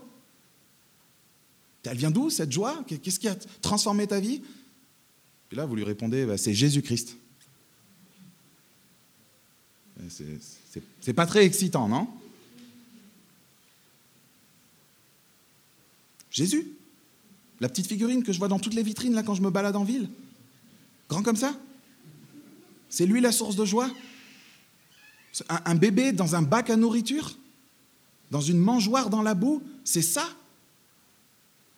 Elle 1.84 1.98
vient 1.98 2.10
d'où 2.10 2.32
cette 2.32 2.52
joie? 2.52 2.84
Qu'est-ce 2.88 3.20
qui 3.20 3.28
a 3.28 3.36
transformé 3.62 4.08
ta 4.08 4.20
vie? 4.20 4.42
Puis 5.48 5.58
là, 5.58 5.68
vous 5.68 5.75
lui 5.75 5.84
répondez 5.84 6.25
bah, 6.25 6.40
C'est 6.40 6.56
Jésus-Christ. 6.56 7.18
C'est 11.02 11.13
pas 11.13 11.28
très 11.28 11.46
excitant, 11.46 11.88
non? 11.88 12.08
Jésus 16.32 16.66
La 17.62 17.70
petite 17.70 17.86
figurine 17.86 18.24
que 18.24 18.34
je 18.34 18.40
vois 18.40 18.48
dans 18.48 18.58
toutes 18.58 18.74
les 18.74 18.82
vitrines 18.82 19.13
là 19.13 19.22
quand 19.22 19.36
je 19.36 19.44
me 19.44 19.52
balade 19.52 19.75
en 19.75 19.84
ville. 19.84 20.10
Grand 21.10 21.22
comme 21.22 21.36
ça? 21.36 21.56
C'est 22.93 23.07
lui 23.07 23.21
la 23.21 23.31
source 23.31 23.55
de 23.55 23.65
joie? 23.65 23.89
Un, 25.50 25.73
bébé 25.73 26.12
dans 26.12 26.35
un 26.35 26.43
bac 26.43 26.69
à 26.69 26.75
nourriture? 26.75 27.35
Dans 28.29 28.39
une 28.39 28.59
mangeoire 28.59 29.09
dans 29.09 29.23
la 29.23 29.33
boue? 29.33 29.63
C'est 29.83 30.03
ça? 30.03 30.29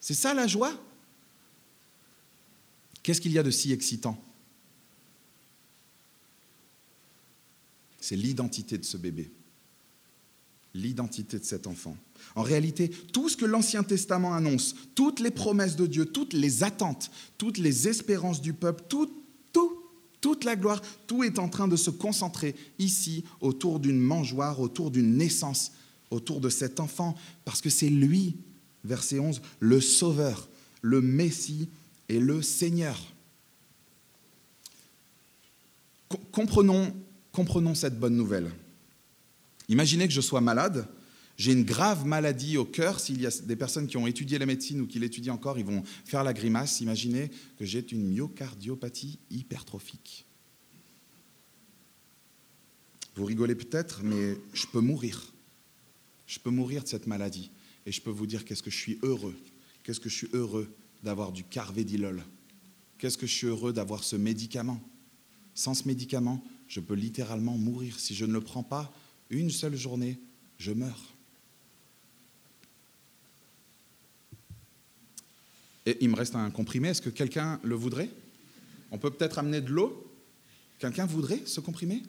C'est 0.01 0.13
ça 0.13 0.33
la 0.33 0.45
joie? 0.45 0.73
Qu'est-ce 3.01 3.21
qu'il 3.21 3.31
y 3.31 3.39
a 3.39 3.43
de 3.43 3.49
si 3.49 3.71
excitant? 3.71 4.21
C'est 8.01 8.17
l'identité 8.17 8.77
de 8.77 8.83
ce 8.83 8.97
bébé, 8.97 9.31
l'identité 10.73 11.39
de 11.39 11.45
cet 11.45 11.65
enfant. 11.65 11.95
En 12.35 12.43
réalité, 12.43 12.89
tout 12.89 13.29
ce 13.29 13.37
que 13.37 13.45
l'Ancien 13.45 13.83
Testament 13.83 14.33
annonce, 14.33 14.75
toutes 14.95 15.21
les 15.21 15.31
promesses 15.31 15.77
de 15.77 15.87
Dieu, 15.87 16.07
toutes 16.07 16.33
les 16.33 16.65
attentes, 16.65 17.09
toutes 17.37 17.57
les 17.57 17.87
espérances 17.87 18.41
du 18.41 18.51
peuple, 18.51 18.83
tout 18.89 19.24
toute 20.25 20.43
la 20.43 20.55
gloire, 20.55 20.81
tout 21.05 21.23
est 21.23 21.37
en 21.37 21.49
train 21.49 21.67
de 21.67 21.75
se 21.75 21.91
concentrer 21.91 22.55
ici 22.79 23.23
autour 23.41 23.79
d'une 23.79 23.99
mangeoire, 23.99 24.59
autour 24.59 24.89
d'une 24.89 25.17
naissance, 25.17 25.73
autour 26.09 26.41
de 26.41 26.49
cet 26.49 26.79
enfant, 26.79 27.13
parce 27.43 27.61
que 27.61 27.69
c'est 27.69 27.89
lui, 27.89 28.35
verset 28.83 29.19
11, 29.19 29.39
le 29.59 29.79
Sauveur, 29.79 30.49
le 30.81 30.99
Messie 30.99 31.69
et 32.09 32.19
le 32.19 32.41
Seigneur. 32.41 32.99
Comprenons, 36.31 36.91
comprenons 37.31 37.75
cette 37.75 37.99
bonne 37.99 38.15
nouvelle. 38.15 38.51
Imaginez 39.69 40.07
que 40.07 40.13
je 40.15 40.21
sois 40.21 40.41
malade 40.41 40.87
j'ai 41.37 41.51
une 41.51 41.63
grave 41.63 42.05
maladie 42.05 42.57
au 42.57 42.65
cœur. 42.65 42.99
S'il 42.99 43.21
y 43.21 43.25
a 43.25 43.31
des 43.43 43.55
personnes 43.55 43.87
qui 43.87 43.97
ont 43.97 44.07
étudié 44.07 44.37
la 44.37 44.45
médecine 44.45 44.81
ou 44.81 44.87
qui 44.87 44.99
l'étudient 44.99 45.33
encore, 45.33 45.59
ils 45.59 45.65
vont 45.65 45.83
faire 46.05 46.23
la 46.23 46.33
grimace. 46.33 46.79
Imaginez 46.79 47.29
que 47.59 47.65
j'ai 47.65 47.85
une 47.91 48.07
myocardiopathie 48.07 49.19
hypertrophique. 49.31 50.25
Vous 53.15 53.25
rigolez 53.25 53.55
peut-être, 53.55 54.01
mais 54.03 54.37
je 54.53 54.65
peux 54.67 54.79
mourir. 54.79 55.33
Je 56.27 56.39
peux 56.39 56.49
mourir 56.49 56.83
de 56.83 56.87
cette 56.87 57.07
maladie. 57.07 57.51
Et 57.85 57.91
je 57.91 58.01
peux 58.01 58.09
vous 58.09 58.27
dire 58.27 58.45
qu'est-ce 58.45 58.63
que 58.63 58.71
je 58.71 58.77
suis 58.77 58.99
heureux. 59.03 59.35
Qu'est-ce 59.83 59.99
que 59.99 60.09
je 60.09 60.15
suis 60.15 60.29
heureux 60.33 60.73
d'avoir 61.03 61.31
du 61.31 61.43
carvedilol. 61.43 62.23
Qu'est-ce 62.97 63.17
que 63.17 63.27
je 63.27 63.33
suis 63.33 63.47
heureux 63.47 63.73
d'avoir 63.73 64.03
ce 64.03 64.15
médicament. 64.15 64.81
Sans 65.53 65.73
ce 65.73 65.87
médicament, 65.87 66.43
je 66.67 66.79
peux 66.79 66.95
littéralement 66.95 67.57
mourir. 67.57 67.99
Si 67.99 68.15
je 68.15 68.25
ne 68.25 68.33
le 68.33 68.41
prends 68.41 68.63
pas 68.63 68.91
une 69.29 69.51
seule 69.51 69.75
journée, 69.75 70.19
je 70.57 70.71
meurs. 70.71 71.14
Et 75.85 75.97
il 76.01 76.09
me 76.09 76.15
reste 76.15 76.35
un 76.35 76.49
comprimé. 76.49 76.89
Est-ce 76.89 77.01
que 77.01 77.09
quelqu'un 77.09 77.59
le 77.63 77.75
voudrait? 77.75 78.09
On 78.91 78.97
peut 78.97 79.11
peut-être 79.11 79.39
amener 79.39 79.61
de 79.61 79.69
l'eau? 79.69 80.11
Quelqu'un 80.79 81.05
voudrait 81.05 81.41
ce 81.45 81.59
comprimé? 81.59 82.03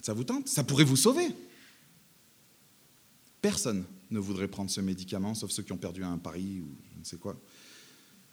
Ça 0.00 0.12
vous 0.12 0.24
tente? 0.24 0.48
Ça 0.48 0.64
pourrait 0.64 0.84
vous 0.84 0.96
sauver. 0.96 1.28
Personne 3.40 3.84
ne 4.10 4.18
voudrait 4.18 4.48
prendre 4.48 4.70
ce 4.70 4.80
médicament, 4.80 5.34
sauf 5.34 5.50
ceux 5.50 5.62
qui 5.62 5.72
ont 5.72 5.78
perdu 5.78 6.04
un 6.04 6.18
pari 6.18 6.60
ou 6.60 6.76
je 6.92 6.98
ne 6.98 7.04
sais 7.04 7.16
quoi. 7.16 7.38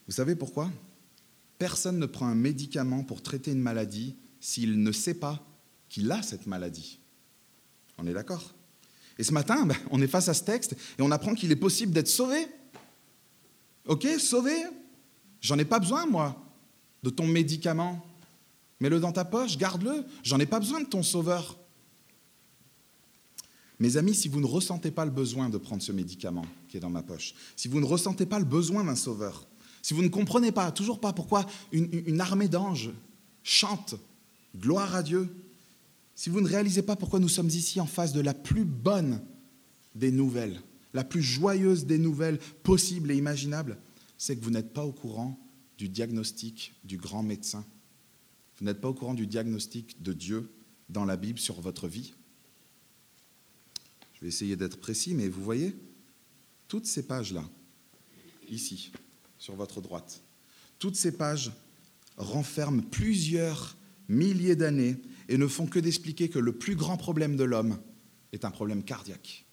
Vous 0.06 0.14
savez 0.14 0.36
pourquoi? 0.36 0.72
Personne 1.58 2.00
ne 2.00 2.06
prend 2.06 2.28
un 2.28 2.36
médicament 2.36 3.04
pour 3.04 3.22
traiter 3.22 3.52
une 3.52 3.62
maladie 3.62 4.16
s'il 4.40 4.82
ne 4.82 4.92
sait 4.92 5.14
pas 5.14 5.46
qu'il 5.90 6.12
a 6.12 6.22
cette 6.22 6.48
maladie. 6.48 7.00
On 7.98 8.08
est 8.08 8.14
d'accord? 8.14 8.54
Et 9.18 9.24
ce 9.24 9.32
matin, 9.32 9.66
ben, 9.66 9.76
on 9.92 10.02
est 10.02 10.08
face 10.08 10.30
à 10.30 10.34
ce 10.34 10.44
texte 10.44 10.74
et 10.98 11.02
on 11.02 11.12
apprend 11.12 11.34
qu'il 11.34 11.52
est 11.52 11.56
possible 11.56 11.92
d'être 11.94 12.08
sauvé. 12.08 12.48
Ok, 13.88 14.08
sauvé 14.20 14.54
J'en 15.42 15.58
ai 15.58 15.66
pas 15.66 15.80
besoin, 15.80 16.06
moi, 16.06 16.40
de 17.02 17.10
ton 17.10 17.26
médicament. 17.26 18.06
Mets-le 18.80 19.00
dans 19.00 19.12
ta 19.12 19.26
poche, 19.26 19.58
garde-le. 19.58 20.06
J'en 20.24 20.40
ai 20.40 20.46
pas 20.46 20.60
besoin 20.60 20.82
de 20.82 20.86
ton 20.86 21.02
sauveur. 21.02 21.58
Mes 23.80 23.98
amis, 23.98 24.14
si 24.14 24.28
vous 24.28 24.40
ne 24.40 24.46
ressentez 24.46 24.92
pas 24.92 25.06
le 25.06 25.12
besoin 25.12 25.50
de 25.50 25.58
prendre 25.58 25.82
ce 25.82 25.92
médicament 25.92 26.46
qui 26.70 26.78
est 26.78 26.80
dans 26.80 26.92
ma 26.92 27.02
poche, 27.02 27.34
si 27.56 27.68
vous 27.68 27.80
ne 27.80 27.86
ressentez 27.86 28.28
pas 28.28 28.38
le 28.38 28.46
besoin 28.46 28.84
d'un 28.84 28.96
sauveur, 28.96 29.48
si 29.82 29.96
vous 29.96 30.04
ne 30.04 30.08
comprenez 30.08 30.52
pas, 30.52 30.72
toujours 30.72 31.00
pas 31.00 31.14
pourquoi 31.14 31.48
une, 31.72 31.90
une 32.06 32.22
armée 32.22 32.48
d'anges 32.48 32.92
chante 33.42 33.96
gloire 34.56 34.96
à 34.96 35.02
Dieu, 35.02 35.28
si 36.22 36.30
vous 36.30 36.40
ne 36.40 36.48
réalisez 36.48 36.84
pas 36.84 36.96
pourquoi 36.96 37.20
nous 37.20 37.28
sommes 37.28 37.50
ici 37.50 37.80
en 37.80 37.88
face 37.88 38.14
de 38.14 38.22
la 38.22 38.36
plus 38.36 38.64
bonne 38.64 39.24
des 39.96 40.12
nouvelles, 40.12 40.62
la 40.94 41.04
plus 41.04 41.24
joyeuse 41.24 41.88
des 41.88 41.98
nouvelles 41.98 42.38
possibles 42.62 43.10
et 43.10 43.18
imaginables, 43.18 43.80
c'est 44.20 44.36
que 44.36 44.44
vous 44.44 44.52
n'êtes 44.52 44.72
pas 44.72 44.86
au 44.86 44.92
courant 44.92 45.36
du 45.80 45.90
diagnostic 45.90 46.76
du 46.84 46.98
grand 46.98 47.24
médecin. 47.24 47.66
Vous 48.60 48.66
n'êtes 48.66 48.80
pas 48.80 48.90
au 48.90 48.94
courant 48.94 49.16
du 49.16 49.26
diagnostic 49.26 50.04
de 50.04 50.14
Dieu 50.14 50.52
dans 50.90 51.06
la 51.06 51.18
Bible 51.18 51.40
sur 51.40 51.60
votre 51.60 51.88
vie. 51.88 52.14
Je 54.14 54.22
vais 54.22 54.28
essayer 54.28 54.56
d'être 54.56 54.78
précis, 54.80 55.16
mais 55.16 55.28
vous 55.28 55.42
voyez, 55.44 55.76
toutes 56.68 56.86
ces 56.86 57.02
pages-là, 57.02 57.50
ici, 58.48 58.92
sur 59.40 59.56
votre 59.56 59.82
droite, 59.82 60.22
toutes 60.78 60.98
ces 60.98 61.14
pages 61.14 61.52
renferment 62.16 62.84
plusieurs 62.84 63.76
milliers 64.08 64.56
d'années 64.56 64.98
et 65.30 65.38
ne 65.38 65.48
font 65.48 65.68
que 65.68 65.80
d'expliquer 65.80 66.30
que 66.30 66.40
le 66.40 66.54
plus 66.54 66.76
grand 66.76 66.98
problème 66.98 67.36
de 67.36 67.44
l'homme 67.44 67.80
est 68.34 68.46
un 68.46 68.52
problème 68.52 68.84
cardiaque. 68.84 69.46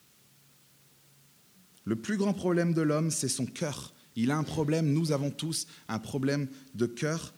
Le 1.84 1.96
plus 1.96 2.16
grand 2.16 2.34
problème 2.34 2.74
de 2.74 2.82
l'homme, 2.82 3.10
c'est 3.10 3.28
son 3.28 3.46
cœur. 3.46 3.94
Il 4.14 4.30
a 4.30 4.36
un 4.36 4.44
problème, 4.44 4.92
nous 4.92 5.12
avons 5.12 5.30
tous 5.30 5.66
un 5.88 5.98
problème 5.98 6.48
de 6.74 6.86
cœur, 6.86 7.32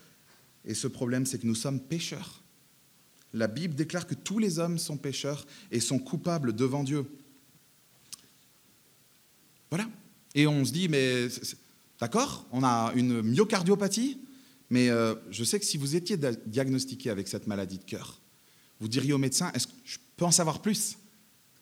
et 0.65 0.75
ce 0.75 0.89
problème, 0.89 1.27
c'est 1.27 1.39
que 1.39 1.47
nous 1.47 1.55
sommes 1.55 1.81
pécheurs. 1.81 2.43
La 3.33 3.47
Bible 3.47 3.75
déclare 3.75 4.07
que 4.07 4.15
tous 4.15 4.39
les 4.39 4.59
hommes 4.59 4.79
sont 4.79 4.97
pécheurs 4.97 5.47
et 5.71 5.81
sont 5.81 5.99
coupables 5.99 6.55
devant 6.55 6.83
Dieu. 6.83 7.07
Voilà. 9.71 9.89
Et 10.35 10.47
on 10.47 10.65
se 10.65 10.73
dit, 10.73 10.89
mais 10.89 11.29
d'accord, 12.01 12.47
on 12.51 12.65
a 12.65 12.93
une 12.95 13.23
myocardiopathie, 13.23 14.19
mais 14.69 14.91
euh, 14.91 15.15
je 15.31 15.45
sais 15.45 15.59
que 15.59 15.67
si 15.67 15.77
vous 15.77 15.97
étiez 15.97 16.19
diagnostiqué 16.47 17.11
avec 17.11 17.29
cette 17.29 17.47
maladie 17.47 17.79
de 17.79 17.85
cœur, 17.85 18.20
vous 18.81 18.89
diriez 18.89 19.13
au 19.13 19.19
médecin, 19.19 19.51
est-ce 19.53 19.67
que 19.67 19.73
je 19.85 19.99
peux 20.17 20.25
en 20.25 20.31
savoir 20.31 20.63
plus? 20.63 20.97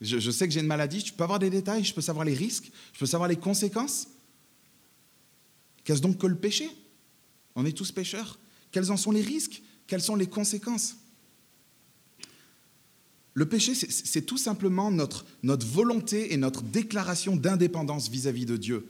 Je, 0.00 0.30
sais 0.30 0.46
que 0.46 0.54
j'ai 0.54 0.60
une 0.60 0.66
maladie, 0.66 1.00
je 1.04 1.12
peux 1.12 1.24
avoir 1.24 1.40
des 1.40 1.50
détails, 1.50 1.84
je 1.84 1.92
peux 1.92 2.00
savoir 2.00 2.24
les 2.24 2.34
risques, 2.34 2.70
je 2.92 3.00
peux 3.00 3.06
savoir 3.06 3.28
les 3.28 3.36
conséquences. 3.36 4.06
Qu'est-ce 5.82 6.00
donc 6.00 6.18
que 6.18 6.26
le 6.28 6.36
péché? 6.36 6.70
On 7.56 7.66
est 7.66 7.72
tous 7.72 7.90
pécheurs. 7.90 8.38
Quels 8.70 8.92
en 8.92 8.96
sont 8.96 9.10
les 9.10 9.22
risques? 9.22 9.62
Quelles 9.88 10.02
sont 10.02 10.14
les 10.14 10.28
conséquences? 10.28 10.96
Le 13.34 13.48
péché, 13.48 13.74
c'est 13.74 14.22
tout 14.22 14.38
simplement 14.38 14.90
notre, 14.90 15.24
notre 15.42 15.66
volonté 15.66 16.32
et 16.32 16.36
notre 16.36 16.62
déclaration 16.62 17.34
d'indépendance 17.34 18.08
vis-à-vis 18.08 18.46
de 18.46 18.56
Dieu 18.56 18.88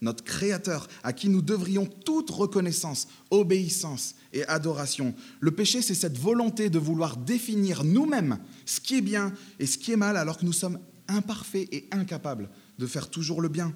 notre 0.00 0.24
Créateur, 0.24 0.88
à 1.02 1.12
qui 1.12 1.28
nous 1.28 1.42
devrions 1.42 1.86
toute 1.86 2.30
reconnaissance, 2.30 3.08
obéissance 3.30 4.14
et 4.32 4.44
adoration. 4.44 5.14
Le 5.40 5.50
péché, 5.50 5.82
c'est 5.82 5.94
cette 5.94 6.18
volonté 6.18 6.70
de 6.70 6.78
vouloir 6.78 7.16
définir 7.16 7.84
nous-mêmes 7.84 8.38
ce 8.66 8.80
qui 8.80 8.96
est 8.96 9.02
bien 9.02 9.32
et 9.58 9.66
ce 9.66 9.78
qui 9.78 9.92
est 9.92 9.96
mal, 9.96 10.16
alors 10.16 10.38
que 10.38 10.44
nous 10.44 10.52
sommes 10.52 10.78
imparfaits 11.08 11.68
et 11.72 11.88
incapables 11.92 12.50
de 12.78 12.86
faire 12.86 13.08
toujours 13.08 13.40
le 13.40 13.48
bien. 13.48 13.74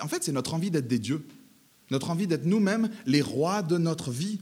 En 0.00 0.08
fait, 0.08 0.24
c'est 0.24 0.32
notre 0.32 0.54
envie 0.54 0.70
d'être 0.70 0.88
des 0.88 0.98
dieux, 0.98 1.24
notre 1.90 2.10
envie 2.10 2.26
d'être 2.26 2.46
nous-mêmes 2.46 2.90
les 3.06 3.22
rois 3.22 3.62
de 3.62 3.78
notre 3.78 4.10
vie. 4.10 4.40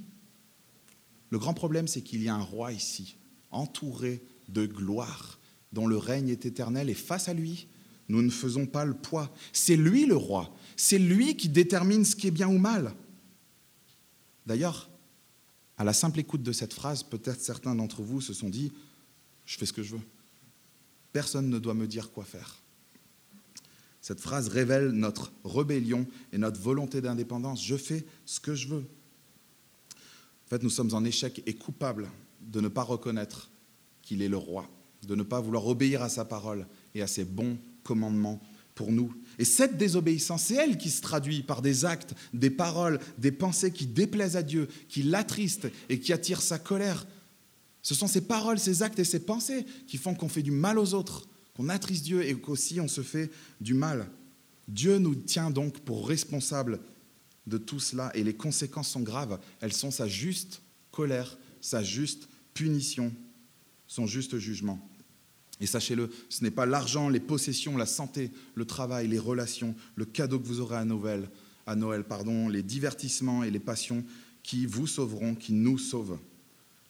Le 1.31 1.39
grand 1.39 1.55
problème, 1.55 1.89
c'est 1.89 2.03
qu'il 2.03 2.23
y 2.23 2.29
a 2.29 2.35
un 2.35 2.43
roi 2.43 2.73
ici, 2.73 3.17
entouré 3.51 4.23
de 4.49 4.67
gloire, 4.67 5.39
dont 5.73 5.87
le 5.87 5.97
règne 5.97 6.29
est 6.29 6.47
éternel, 6.47 6.91
et 6.91 6.95
face 6.95 7.29
à 7.29 7.35
lui, 7.35 7.69
nous 8.09 8.23
ne 8.23 8.31
faisons 8.31 8.67
pas 8.67 8.85
le 8.85 8.95
poids. 8.95 9.33
C'est 9.53 9.77
lui 9.77 10.07
le 10.07 10.17
roi, 10.17 10.53
c'est 10.81 10.99
lui 10.99 11.37
qui 11.37 11.51
détermine 11.51 12.07
ce 12.07 12.17
qui 12.17 12.27
est 12.27 12.31
bien 12.31 12.49
ou 12.49 12.57
mal. 12.57 12.95
D'ailleurs, 14.47 14.89
à 15.77 15.85
la 15.85 15.93
simple 15.93 16.21
écoute 16.21 16.43
de 16.43 16.53
cette 16.53 16.73
phrase, 16.73 17.03
peut-être 17.03 17.43
certains 17.43 17.75
d'entre 17.75 18.01
vous 18.01 18.23
se 18.23 18.33
sont 18.33 18.49
dit, 18.49 18.73
je 19.45 19.59
fais 19.59 19.67
ce 19.67 19.75
que 19.75 19.83
je 19.83 19.97
veux. 19.97 20.03
Personne 21.13 21.51
ne 21.51 21.59
doit 21.59 21.75
me 21.75 21.87
dire 21.87 22.11
quoi 22.11 22.25
faire. 22.25 22.57
Cette 24.01 24.23
phrase 24.23 24.49
révèle 24.49 24.93
notre 24.93 25.33
rébellion 25.45 26.07
et 26.33 26.39
notre 26.39 26.59
volonté 26.59 27.03
d'indépendance. 27.03 27.63
Je 27.63 27.77
fais 27.77 28.07
ce 28.25 28.41
que 28.41 28.55
je 28.55 28.69
veux. 28.69 28.85
En 30.47 30.49
fait, 30.49 30.63
nous 30.63 30.71
sommes 30.71 30.95
en 30.95 31.05
échec 31.05 31.43
et 31.45 31.53
coupables 31.53 32.09
de 32.41 32.63
ne 32.63 32.69
pas 32.69 32.85
reconnaître 32.85 33.51
qu'il 34.01 34.23
est 34.23 34.29
le 34.29 34.39
roi, 34.39 34.67
de 35.07 35.15
ne 35.15 35.25
pas 35.25 35.43
vouloir 35.43 35.67
obéir 35.67 36.01
à 36.01 36.09
sa 36.09 36.25
parole 36.25 36.67
et 36.95 37.03
à 37.03 37.07
ses 37.07 37.25
bons 37.25 37.59
commandements 37.85 38.41
Et 39.39 39.45
cette 39.45 39.77
désobéissance, 39.77 40.45
c'est 40.45 40.55
elle 40.55 40.79
qui 40.79 40.91
se 40.91 41.01
traduit 41.01 41.43
par 41.43 41.63
des 41.63 41.85
actes, 41.85 42.15
des 42.35 42.51
paroles, 42.51 43.01
des 43.19 43.33
pensées 43.33 43.73
qui 43.73 43.87
déplaisent 43.87 44.37
à 44.37 44.43
Dieu, 44.43 44.69
qui 44.89 45.03
l'attristent 45.03 45.69
et 45.89 45.99
qui 45.99 46.13
attirent 46.13 46.43
sa 46.43 46.59
colère. 46.59 47.07
Ce 47.83 47.95
sont 47.95 48.07
ces 48.07 48.21
paroles, 48.21 48.59
ces 48.59 48.83
actes 48.83 48.99
et 48.99 49.05
ces 49.05 49.21
pensées 49.21 49.65
qui 49.87 49.97
font 49.97 50.15
qu'on 50.15 50.29
fait 50.29 50.43
du 50.43 50.51
mal 50.51 50.79
aux 50.79 50.95
autres, 50.95 51.29
qu'on 51.55 51.69
attriste 51.69 52.05
Dieu 52.05 52.23
et 52.23 52.35
qu'aussi 52.35 52.81
on 52.81 52.89
se 52.89 53.03
fait 53.03 53.31
du 53.61 53.75
mal. 53.75 54.11
Dieu 54.69 54.99
nous 54.99 55.15
tient 55.15 55.51
donc 55.51 55.81
pour 55.81 56.07
responsables 56.07 56.81
de 57.47 57.59
tout 57.59 57.81
cela 57.81 58.13
et 58.15 58.23
les 58.23 58.35
conséquences 58.35 58.91
sont 58.91 59.01
graves. 59.01 59.41
Elles 59.61 59.73
sont 59.73 59.91
sa 59.91 60.07
juste 60.07 60.63
colère, 60.91 61.39
sa 61.61 61.83
juste 61.83 62.29
punition, 62.55 63.13
son 63.87 64.07
juste 64.07 64.39
jugement. 64.39 64.90
Et 65.61 65.67
sachez-le, 65.67 66.11
ce 66.31 66.43
n'est 66.43 66.51
pas 66.51 66.65
l'argent, 66.65 67.09
les 67.09 67.21
possessions, 67.21 67.77
la 67.77 67.87
santé, 67.87 68.31
le 68.55 68.65
travail, 68.65 69.09
les 69.09 69.19
relations, 69.19 69.75
le 69.95 70.07
cadeau 70.07 70.41
que 70.41 70.47
vous 70.47 70.61
aurez 70.61 70.77
à 70.77 70.85
Noël, 70.85 72.05
pardon, 72.05 72.49
les 72.49 72.63
divertissements 72.63 73.45
et 73.45 73.51
les 73.51 73.61
passions 73.61 74.05
qui 74.43 74.65
vous 74.65 74.87
sauveront, 74.87 75.35
qui 75.35 75.53
nous 75.53 75.77
sauvent. 75.79 76.19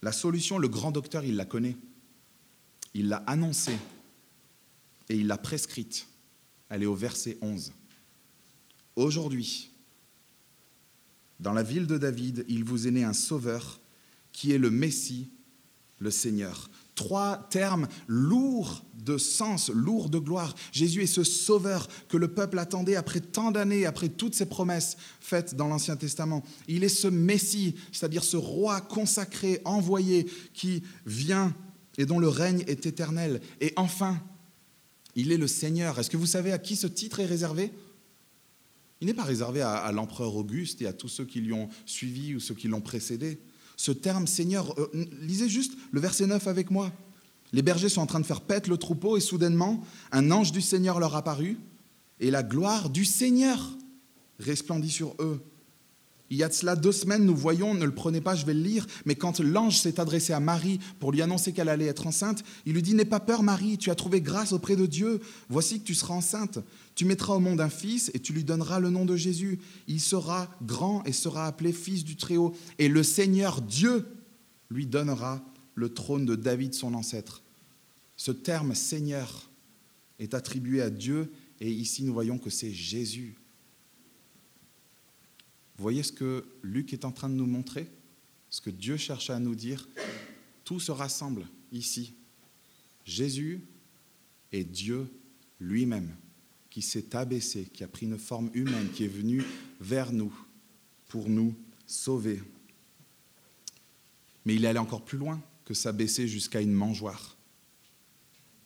La 0.03 0.13
solution, 0.13 0.59
le 0.59 0.69
grand 0.69 0.93
docteur, 0.93 1.25
il 1.25 1.37
la 1.37 1.45
connaît. 1.45 1.77
Il 2.95 3.09
l'a 3.09 3.19
annoncée 3.27 3.77
et 5.09 5.17
il 5.17 5.27
l'a 5.27 5.39
prescrite. 5.39 6.07
Elle 6.69 6.85
est 6.85 6.87
au 6.87 6.95
verset 6.95 7.39
11. 7.41 7.73
Aujourd'hui, 8.95 9.71
dans 11.41 11.53
la 11.53 11.63
ville 11.63 11.87
de 11.87 11.99
David, 11.99 12.45
il 12.49 12.65
vous 12.65 12.87
est 12.87 12.91
né 12.93 13.03
un 13.03 13.13
sauveur 13.13 13.81
qui 14.33 14.53
est 14.53 14.59
le 14.59 14.71
Messie, 14.71 15.31
le 15.99 16.11
Seigneur 16.11 16.71
trois 17.01 17.47
termes 17.49 17.89
lourds 18.09 18.85
de 18.95 19.17
sens, 19.17 19.71
lourds 19.71 20.11
de 20.11 20.19
gloire. 20.19 20.55
Jésus 20.71 21.03
est 21.03 21.07
ce 21.07 21.25
sauveur 21.25 21.89
que 22.11 22.19
le 22.19 22.29
peuple 22.29 22.59
attendait 22.59 22.95
après 22.95 23.21
tant 23.21 23.51
d'années, 23.51 23.87
après 23.87 24.11
toutes 24.11 24.35
ces 24.35 24.45
promesses 24.45 24.99
faites 25.19 25.55
dans 25.55 25.67
l'Ancien 25.67 25.97
Testament. 25.97 26.45
Il 26.69 26.85
est 26.85 26.91
ce 26.91 27.09
Messie, 27.09 27.75
c'est-à-dire 27.91 28.23
ce 28.23 28.37
roi 28.37 28.83
consacré, 28.83 29.63
envoyé, 29.65 30.27
qui 30.53 30.83
vient 31.07 31.55
et 31.97 32.05
dont 32.05 32.19
le 32.19 32.29
règne 32.29 32.65
est 32.67 32.85
éternel. 32.85 33.41
Et 33.63 33.73
enfin, 33.77 34.21
il 35.17 35.33
est 35.33 35.39
le 35.39 35.49
Seigneur. 35.49 35.99
Est-ce 35.99 36.11
que 36.11 36.19
vous 36.19 36.27
savez 36.27 36.53
à 36.53 36.59
qui 36.59 36.77
ce 36.77 36.87
titre 36.87 37.21
est 37.21 37.27
réservé? 37.27 37.73
Il 39.01 39.07
n'est 39.07 39.15
pas 39.15 39.25
réservé 39.25 39.63
à, 39.63 39.77
à 39.77 39.91
l'empereur 39.91 40.37
Auguste 40.37 40.83
et 40.83 40.87
à 40.87 40.93
tous 40.93 41.09
ceux 41.09 41.25
qui 41.25 41.41
lui 41.41 41.55
ont 41.55 41.71
suivi 41.87 42.35
ou 42.35 42.41
ceux 42.41 42.55
qui 42.55 42.69
l'ont 42.69 42.83
précédé 42.83 43.41
ce 43.81 43.93
terme 43.93 44.27
Seigneur. 44.27 44.79
Euh, 44.79 44.91
lisez 45.23 45.49
juste 45.49 45.73
le 45.91 46.01
verset 46.01 46.27
9 46.27 46.47
avec 46.49 46.71
moi. 46.71 46.93
Les 47.55 47.63
bergers 47.63 47.89
sont 47.89 48.03
en 48.03 48.07
train 48.07 48.21
de 48.21 48.27
faire 48.27 48.43
paître 48.43 48.69
le 48.69 48.77
troupeau 48.77 49.17
et 49.17 49.21
soudainement, 49.21 49.83
un 50.13 50.31
ange 50.31 50.53
du 50.53 50.61
Seigneur 50.61 51.01
leur 51.01 51.17
apparut 51.17 51.59
et 52.21 52.31
la 52.31 52.43
gloire 52.43 52.91
du 52.91 53.07
Seigneur 53.07 53.71
resplendit 54.39 54.91
sur 54.91 55.17
eux. 55.19 55.41
Il 56.31 56.37
y 56.37 56.45
a 56.45 56.49
de 56.49 56.55
cela 56.55 56.77
deux 56.77 56.93
semaines, 56.93 57.25
nous 57.25 57.35
voyons, 57.35 57.75
ne 57.75 57.85
le 57.85 57.95
prenez 57.95 58.21
pas, 58.21 58.37
je 58.37 58.47
vais 58.47 58.55
le 58.55 58.63
lire, 58.63 58.87
mais 59.05 59.17
quand 59.17 59.41
l'ange 59.41 59.79
s'est 59.79 59.99
adressé 59.99 60.33
à 60.33 60.39
Marie 60.39 60.79
pour 61.01 61.11
lui 61.11 61.23
annoncer 61.23 61.53
qu'elle 61.53 61.69
allait 61.69 61.87
être 61.87 62.07
enceinte, 62.07 62.45
il 62.67 62.75
lui 62.75 62.83
dit 62.83 62.95
N'aie 62.95 63.05
pas 63.05 63.19
peur, 63.19 63.43
Marie, 63.43 63.79
tu 63.79 63.91
as 63.91 63.97
trouvé 63.97 64.21
grâce 64.21 64.53
auprès 64.53 64.77
de 64.77 64.87
Dieu. 64.87 65.21
Voici 65.49 65.81
que 65.81 65.85
tu 65.85 65.95
seras 65.95 66.15
enceinte. 66.15 66.61
Tu 66.95 67.05
mettras 67.05 67.35
au 67.35 67.41
monde 67.41 67.61
un 67.61 67.69
fils 67.69 68.13
et 68.15 68.21
tu 68.21 68.33
lui 68.33 68.45
donneras 68.45 68.79
le 68.79 68.91
nom 68.91 69.05
de 69.05 69.17
Jésus. 69.17 69.59
Il 69.89 70.01
sera 70.01 70.49
grand 70.63 71.03
et 71.05 71.13
sera 71.13 71.47
appelé 71.47 71.73
fils 71.73 72.05
du 72.05 72.15
Très-Haut. 72.15 72.55
Et 72.79 72.89
le 72.89 73.03
Seigneur 73.03 73.61
Dieu 73.61 74.07
lui 74.71 74.87
donnera 74.87 75.43
le 75.75 75.89
trône 75.89 76.27
de 76.27 76.37
David, 76.37 76.75
son 76.75 76.95
ancêtre. 76.95 77.43
Ce 78.17 78.31
terme 78.31 78.77
Seigneur 78.77 79.51
est 80.21 80.35
attribué 80.35 80.81
à 80.81 80.91
Dieu 80.91 81.33
et 81.61 81.73
ici 81.73 82.05
nous 82.05 82.13
voyons 82.13 82.39
que 82.39 82.51
c'est 82.51 82.71
Jésus 82.71 83.40
voyez 85.81 86.03
ce 86.03 86.13
que 86.13 86.45
Luc 86.63 86.93
est 86.93 87.05
en 87.05 87.13
train 87.13 87.29
de 87.29 87.35
nous 87.35 87.47
montrer? 87.47 87.89
Ce 88.51 88.61
que 88.61 88.71
Dieu 88.71 88.97
cherche 88.97 89.31
à 89.31 89.39
nous 89.39 89.55
dire? 89.55 89.89
Tout 90.65 90.81
se 90.81 90.93
rassemble 90.93 91.47
ici. 91.73 92.15
Jésus 93.05 93.61
est 94.53 94.65
Dieu 94.65 95.11
lui-même, 95.59 96.15
qui 96.69 96.83
s'est 96.83 97.17
abaissé, 97.17 97.65
qui 97.73 97.85
a 97.85 97.89
pris 97.89 98.07
une 98.07 98.19
forme 98.19 98.51
humaine, 98.55 98.91
qui 98.93 99.05
est 99.05 99.09
venu 99.09 99.43
vers 99.81 100.13
nous 100.13 100.33
pour 101.09 101.29
nous 101.29 101.55
sauver. 101.87 102.43
Mais 104.45 104.55
il 104.55 104.65
est 104.65 104.69
allé 104.69 104.79
encore 104.79 105.05
plus 105.05 105.19
loin 105.19 105.43
que 105.65 105.75
s'abaisser 105.75 106.29
jusqu'à 106.29 106.61
une 106.61 106.73
mangeoire. 106.73 107.37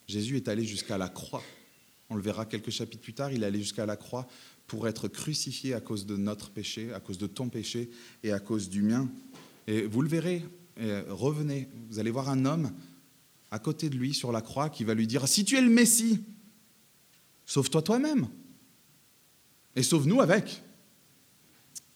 Jésus 0.07 0.37
est 0.37 0.49
allé 0.49 0.65
jusqu'à 0.65 0.99
la 0.99 1.09
croix. 1.09 1.43
On 2.11 2.17
le 2.17 2.23
verra 2.23 2.45
quelques 2.45 2.71
chapitres 2.71 3.03
plus 3.03 3.15
tard, 3.15 3.33
il 3.33 3.43
est 3.43 3.47
allé 3.47 3.61
jusqu'à 3.61 3.87
la 3.87 3.97
croix 3.97 4.29
pour 4.67 4.89
être 4.89 5.09
crucifié 5.09 5.75
à 5.75 5.81
cause 5.81 6.07
de 6.07 6.17
notre 6.17 6.51
péché, 6.51 6.93
à 6.93 7.01
cause 7.01 7.19
de 7.19 7.27
ton 7.27 7.49
péché 7.49 7.91
et 8.23 8.33
à 8.33 8.41
cause 8.41 8.69
du 8.69 8.83
mien. 8.83 9.11
Et 9.67 9.83
vous 9.83 10.03
le 10.03 10.09
verrez, 10.09 10.45
revenez, 11.09 11.69
vous 11.89 11.99
allez 11.99 12.11
voir 12.11 12.29
un 12.29 12.45
homme 12.45 12.73
à 13.51 13.59
côté 13.59 13.89
de 13.89 13.97
lui 13.97 14.15
sur 14.15 14.33
la 14.33 14.41
croix 14.41 14.69
qui 14.69 14.85
va 14.85 14.95
lui 14.95 15.07
dire, 15.07 15.29
si 15.29 15.45
tu 15.45 15.57
es 15.57 15.61
le 15.61 15.71
Messie, 15.71 16.21
sauve-toi 17.47 17.83
toi-même 17.83 18.29
et 19.77 19.83
sauve-nous 19.83 20.21
avec. 20.21 20.63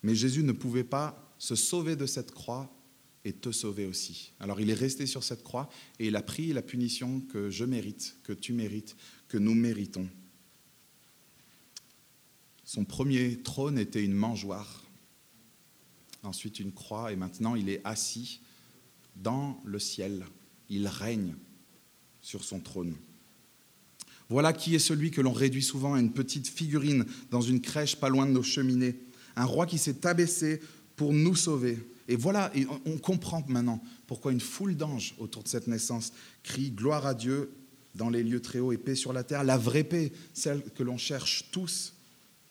Mais 0.03 0.15
Jésus 0.15 0.45
ne 0.45 0.53
pouvait 0.53 0.85
pas 0.85 1.35
se 1.39 1.55
sauver 1.55 1.97
de 1.97 2.07
cette 2.07 2.33
croix 2.33 2.73
et 3.25 3.33
te 3.33 3.51
sauver 3.51 3.87
aussi. 3.87 4.33
Alors 4.39 4.61
il 4.61 4.71
est 4.71 4.75
resté 4.75 5.07
sur 5.07 5.25
cette 5.25 5.43
croix 5.43 5.69
et 5.99 6.07
il 6.07 6.17
a 6.17 6.23
pris 6.23 6.53
la 6.53 6.63
punition 6.63 7.21
que 7.21 7.51
je 7.51 7.65
mérite, 7.65 8.17
que 8.23 8.33
tu 8.33 8.53
mérites, 8.53 8.97
que 9.27 9.39
nous 9.39 9.55
méritons. 9.55 10.09
Son 12.69 12.85
premier 12.85 13.39
trône 13.39 13.79
était 13.79 14.05
une 14.05 14.13
mangeoire, 14.13 14.85
ensuite 16.23 16.61
une 16.61 16.71
croix, 16.71 17.11
et 17.11 17.17
maintenant 17.17 17.55
il 17.55 17.71
est 17.71 17.81
assis 17.83 18.43
dans 19.17 19.59
le 19.65 19.79
ciel. 19.79 20.27
Il 20.69 20.87
règne 20.87 21.35
sur 22.21 22.45
son 22.45 22.61
trône. 22.61 22.95
Voilà 24.29 24.53
qui 24.53 24.75
est 24.75 24.81
celui 24.81 25.11
que 25.11 25.23
l'on 25.23 25.33
réduit 25.33 25.63
souvent 25.63 25.95
à 25.95 25.99
une 25.99 26.13
petite 26.13 26.47
figurine 26.47 27.07
dans 27.31 27.41
une 27.41 27.63
crèche 27.63 27.97
pas 27.97 28.11
loin 28.11 28.27
de 28.27 28.33
nos 28.33 28.43
cheminées. 28.43 29.01
Un 29.35 29.47
roi 29.47 29.65
qui 29.65 29.79
s'est 29.79 30.07
abaissé 30.07 30.61
pour 30.95 31.15
nous 31.15 31.37
sauver. 31.37 31.79
Et 32.07 32.17
voilà, 32.17 32.53
on 32.85 32.99
comprend 32.99 33.43
maintenant 33.49 33.83
pourquoi 34.07 34.31
une 34.31 34.43
foule 34.43 34.77
d'anges 34.77 35.15
autour 35.17 35.43
de 35.43 35.49
cette 35.49 35.69
naissance 35.69 36.13
crie 36.43 36.71
gloire 36.71 37.07
à 37.07 37.15
Dieu 37.15 37.51
dans 37.95 38.11
les 38.11 38.23
lieux 38.23 38.43
très 38.43 38.59
hauts 38.59 38.73
et 38.73 38.77
paix 38.77 38.95
sur 38.95 39.15
la 39.15 39.25
terre, 39.25 39.43
la 39.43 39.57
vraie 39.57 39.85
paix, 39.85 40.13
celle 40.35 40.63
que 40.75 40.83
l'on 40.83 40.99
cherche 40.99 41.47
tous 41.51 41.95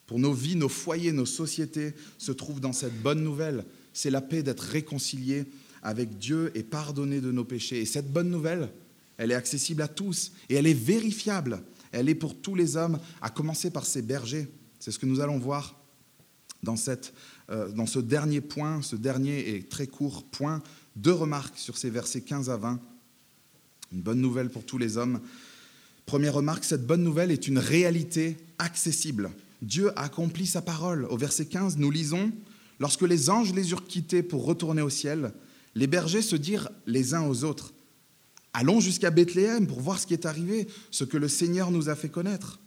pour 0.07 0.19
nos 0.19 0.33
vies, 0.33 0.55
nos 0.55 0.69
foyers, 0.69 1.11
nos 1.11 1.25
sociétés, 1.25 1.93
se 2.17 2.31
trouve 2.31 2.59
dans 2.59 2.73
cette 2.73 2.99
bonne 3.01 3.21
nouvelle. 3.21 3.65
C'est 3.93 4.09
la 4.09 4.21
paix 4.21 4.41
d'être 4.41 4.61
réconcilié 4.61 5.45
avec 5.83 6.17
Dieu 6.17 6.51
et 6.55 6.63
pardonné 6.63 7.21
de 7.21 7.31
nos 7.31 7.43
péchés. 7.43 7.81
Et 7.81 7.85
cette 7.85 8.11
bonne 8.11 8.29
nouvelle, 8.29 8.69
elle 9.17 9.31
est 9.31 9.35
accessible 9.35 9.81
à 9.81 9.87
tous 9.87 10.31
et 10.49 10.55
elle 10.55 10.65
est 10.65 10.73
vérifiable. 10.73 11.61
Elle 11.91 12.09
est 12.09 12.15
pour 12.15 12.35
tous 12.35 12.55
les 12.55 12.77
hommes, 12.77 12.99
à 13.21 13.29
commencer 13.29 13.69
par 13.69 13.85
ces 13.85 14.01
bergers. 14.01 14.47
C'est 14.79 14.91
ce 14.91 14.99
que 14.99 15.05
nous 15.05 15.19
allons 15.19 15.39
voir 15.39 15.79
dans, 16.63 16.75
cette, 16.75 17.13
euh, 17.49 17.69
dans 17.69 17.85
ce 17.85 17.99
dernier 17.99 18.41
point, 18.41 18.81
ce 18.81 18.95
dernier 18.95 19.55
et 19.55 19.63
très 19.63 19.87
court 19.87 20.23
point. 20.23 20.61
Deux 20.95 21.13
remarques 21.13 21.57
sur 21.57 21.77
ces 21.77 21.89
versets 21.89 22.21
15 22.21 22.49
à 22.49 22.57
20. 22.57 22.79
Une 23.93 24.01
bonne 24.01 24.21
nouvelle 24.21 24.49
pour 24.49 24.65
tous 24.65 24.77
les 24.77 24.97
hommes. 24.97 25.19
Première 26.05 26.35
remarque, 26.35 26.63
cette 26.63 26.85
bonne 26.85 27.03
nouvelle 27.03 27.31
est 27.31 27.47
une 27.47 27.57
réalité 27.57 28.37
accessible. 28.57 29.31
Dieu 29.61 29.91
a 29.97 30.03
accompli 30.03 30.45
sa 30.45 30.61
parole. 30.61 31.05
Au 31.05 31.17
verset 31.17 31.45
15, 31.45 31.77
nous 31.77 31.91
lisons, 31.91 32.31
Lorsque 32.79 33.01
les 33.01 33.29
anges 33.31 33.53
les 33.53 33.71
eurent 33.71 33.87
quittés 33.87 34.21
pour 34.21 34.45
retourner 34.45 34.83
au 34.83 34.89
ciel, 34.89 35.33
les 35.73 35.87
bergers 35.87 36.21
se 36.21 36.35
dirent 36.35 36.69
les 36.85 37.15
uns 37.15 37.27
aux 37.27 37.43
autres, 37.43 37.73
Allons 38.59 38.79
jusqu'à 38.79 39.11
Bethléem 39.11 39.67
pour 39.67 39.81
voir 39.81 39.99
ce 39.99 40.07
qui 40.07 40.15
est 40.15 40.25
arrivé, 40.25 40.67
ce 40.89 41.03
que 41.03 41.17
le 41.17 41.27
Seigneur 41.27 41.69
nous 41.69 41.89
a 41.89 41.95
fait 41.95 42.09
connaître. 42.09 42.59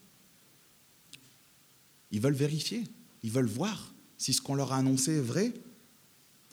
Ils 2.13 2.21
veulent 2.21 2.33
vérifier, 2.33 2.85
ils 3.25 3.33
veulent 3.33 3.47
voir 3.47 3.93
si 4.17 4.33
ce 4.33 4.41
qu'on 4.41 4.55
leur 4.55 4.73
a 4.73 4.77
annoncé 4.77 5.15
est 5.17 5.21
vrai. 5.21 5.53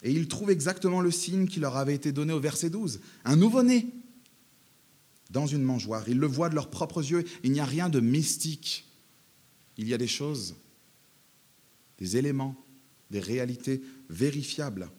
Et 0.01 0.11
ils 0.11 0.27
trouvent 0.27 0.49
exactement 0.49 1.01
le 1.01 1.11
signe 1.11 1.45
qui 1.45 1.59
leur 1.59 1.77
avait 1.77 1.93
été 1.93 2.11
donné 2.11 2.33
au 2.33 2.39
verset 2.39 2.71
12, 2.71 2.99
un 3.25 3.35
nouveau-né 3.35 3.85
dans 5.29 5.45
une 5.45 5.61
mangeoire. 5.61 6.09
Ils 6.09 6.17
le 6.17 6.25
voient 6.25 6.49
de 6.49 6.55
leurs 6.55 6.71
propres 6.71 7.05
yeux, 7.07 7.23
il 7.43 7.51
n'y 7.51 7.59
a 7.59 7.65
rien 7.65 7.89
de 7.89 7.99
mystique. 7.99 8.86
Il 9.77 9.87
y 9.87 9.93
a 9.93 9.97
des 9.97 10.07
choses, 10.07 10.55
des 11.99 12.17
éléments, 12.17 12.55
des 13.11 13.19
réalités 13.19 13.81
vérifiables. 14.09 14.89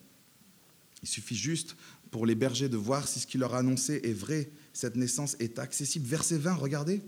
Il 1.03 1.09
suffit 1.09 1.37
juste 1.37 1.77
pour 2.11 2.27
les 2.27 2.35
bergers 2.35 2.69
de 2.69 2.77
voir 2.77 3.07
si 3.07 3.21
ce 3.21 3.27
qu'il 3.27 3.41
leur 3.41 3.55
a 3.55 3.59
annoncé 3.59 4.01
est 4.05 4.13
vrai. 4.13 4.51
Cette 4.73 4.97
naissance 4.97 5.37
est 5.41 5.59
accessible. 5.59 6.07
Verset 6.07 6.39
20, 6.39 6.55
regardez. 6.55 7.03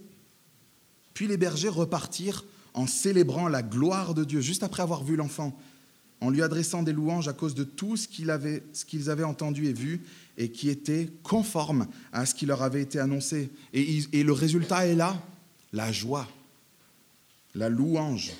Puis 1.14 1.26
les 1.26 1.36
bergers 1.36 1.68
repartirent 1.68 2.44
en 2.74 2.86
célébrant 2.86 3.48
la 3.48 3.62
gloire 3.62 4.14
de 4.14 4.24
Dieu, 4.24 4.40
juste 4.40 4.62
après 4.62 4.82
avoir 4.82 5.02
vu 5.02 5.16
l'enfant, 5.16 5.58
en 6.20 6.30
lui 6.30 6.42
adressant 6.42 6.82
des 6.82 6.92
louanges 6.92 7.28
à 7.28 7.32
cause 7.32 7.54
de 7.54 7.64
tout 7.64 7.96
ce 7.96 8.06
qu'ils 8.06 8.30
avaient, 8.30 8.62
avaient, 9.06 9.24
entendu 9.24 9.66
et 9.66 9.72
vu, 9.72 10.02
et 10.36 10.50
qui 10.50 10.68
était 10.68 11.08
conforme 11.22 11.88
à 12.12 12.26
ce 12.26 12.34
qui 12.34 12.46
leur 12.46 12.62
avait 12.62 12.82
été 12.82 12.98
annoncé. 12.98 13.50
Et 13.72 14.22
le 14.22 14.32
résultat 14.32 14.86
est 14.86 14.94
là, 14.94 15.20
la 15.72 15.90
joie, 15.90 16.28
la 17.54 17.68
louange. 17.68 18.32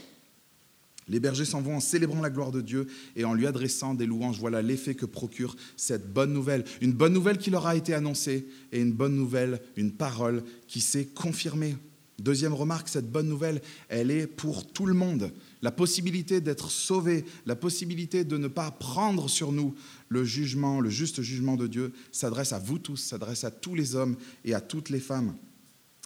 Les 1.09 1.18
bergers 1.18 1.44
s'en 1.44 1.61
vont 1.61 1.77
en 1.77 1.81
célébrant 1.81 2.20
la 2.20 2.31
gloire 2.31 2.53
de 2.53 2.61
Dieu 2.61 2.87
et 3.16 3.25
en 3.25 3.35
lui 3.35 3.46
adressant 3.46 3.94
des 3.94 4.07
louanges. 4.07 4.38
Voilà 4.38 4.62
l'effet 4.62 4.94
que 4.94 5.07
procure 5.07 5.57
cette 5.77 6.12
bonne 6.12 6.33
nouvelle. 6.33 6.64
Une 6.81 6.92
bonne 6.92 7.12
nouvelle 7.12 7.38
qui 7.38 7.51
leur 7.51 7.66
a 7.66 7.75
été 7.75 7.94
annoncée 7.94 8.46
et 8.70 8.81
une 8.81 8.92
bonne 8.92 9.16
nouvelle, 9.16 9.61
une 9.77 9.90
parole 9.90 10.44
qui 10.68 10.81
s'est 10.81 11.07
confirmée. 11.07 11.77
Deuxième 12.20 12.53
remarque, 12.53 12.88
cette 12.88 13.11
bonne 13.11 13.29
nouvelle, 13.29 13.61
elle 13.88 14.11
est 14.11 14.27
pour 14.27 14.70
tout 14.70 14.87
le 14.87 14.94
monde. 14.94 15.33
La 15.62 15.73
possibilité 15.73 16.40
d'être 16.40 16.70
sauvé, 16.70 17.25
la 17.46 17.57
possibilité 17.57 18.25
de 18.25 18.37
ne 18.37 18.46
pas 18.46 18.70
prendre 18.70 19.29
sur 19.29 19.53
nous 19.53 19.75
le 20.11 20.23
jugement, 20.25 20.81
le 20.81 20.90
juste 20.90 21.23
jugement 21.23 21.57
de 21.57 21.66
Dieu, 21.66 21.92
s'adresse 22.12 22.53
à 22.53 22.59
vous 22.59 22.79
tous, 22.79 22.99
s'adresse 22.99 23.44
à 23.44 23.51
tous 23.51 23.75
les 23.75 23.96
hommes 23.96 24.16
et 24.44 24.55
à 24.55 24.61
toutes 24.61 24.90
les 24.90 25.01
femmes. 25.01 25.35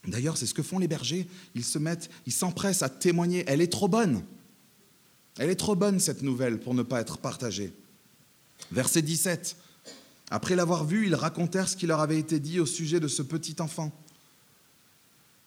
D'ailleurs, 0.07 0.37
c'est 0.37 0.47
ce 0.47 0.55
que 0.55 0.63
font 0.63 0.79
les 0.79 0.89
bergers. 0.89 1.27
Ils 1.55 1.65
se 1.65 1.79
mettent, 1.79 2.11
ils 2.27 2.33
s'empressent 2.33 2.83
à 2.83 2.89
témoigner. 2.89 3.45
Elle 3.47 3.61
est 3.61 3.73
trop 3.73 3.89
bonne. 3.89 4.23
Elle 5.39 5.51
est 5.51 5.57
trop 5.57 5.75
bonne, 5.75 5.99
cette 5.99 6.23
nouvelle, 6.23 6.61
pour 6.61 6.75
ne 6.75 6.83
pas 6.83 7.01
être 7.01 7.19
partagée. 7.19 7.73
Verset 8.71 9.03
17. 9.03 9.57
Après 10.31 10.57
l'avoir 10.57 10.85
vu, 10.85 11.07
ils 11.07 11.15
racontèrent 11.15 11.69
ce 11.69 11.77
qui 11.77 11.87
leur 11.87 12.01
avait 12.01 12.19
été 12.19 12.39
dit 12.41 12.61
au 12.61 12.67
sujet 12.67 13.01
de 13.01 13.09
ce 13.09 13.23
petit 13.23 13.57
enfant. 13.61 13.93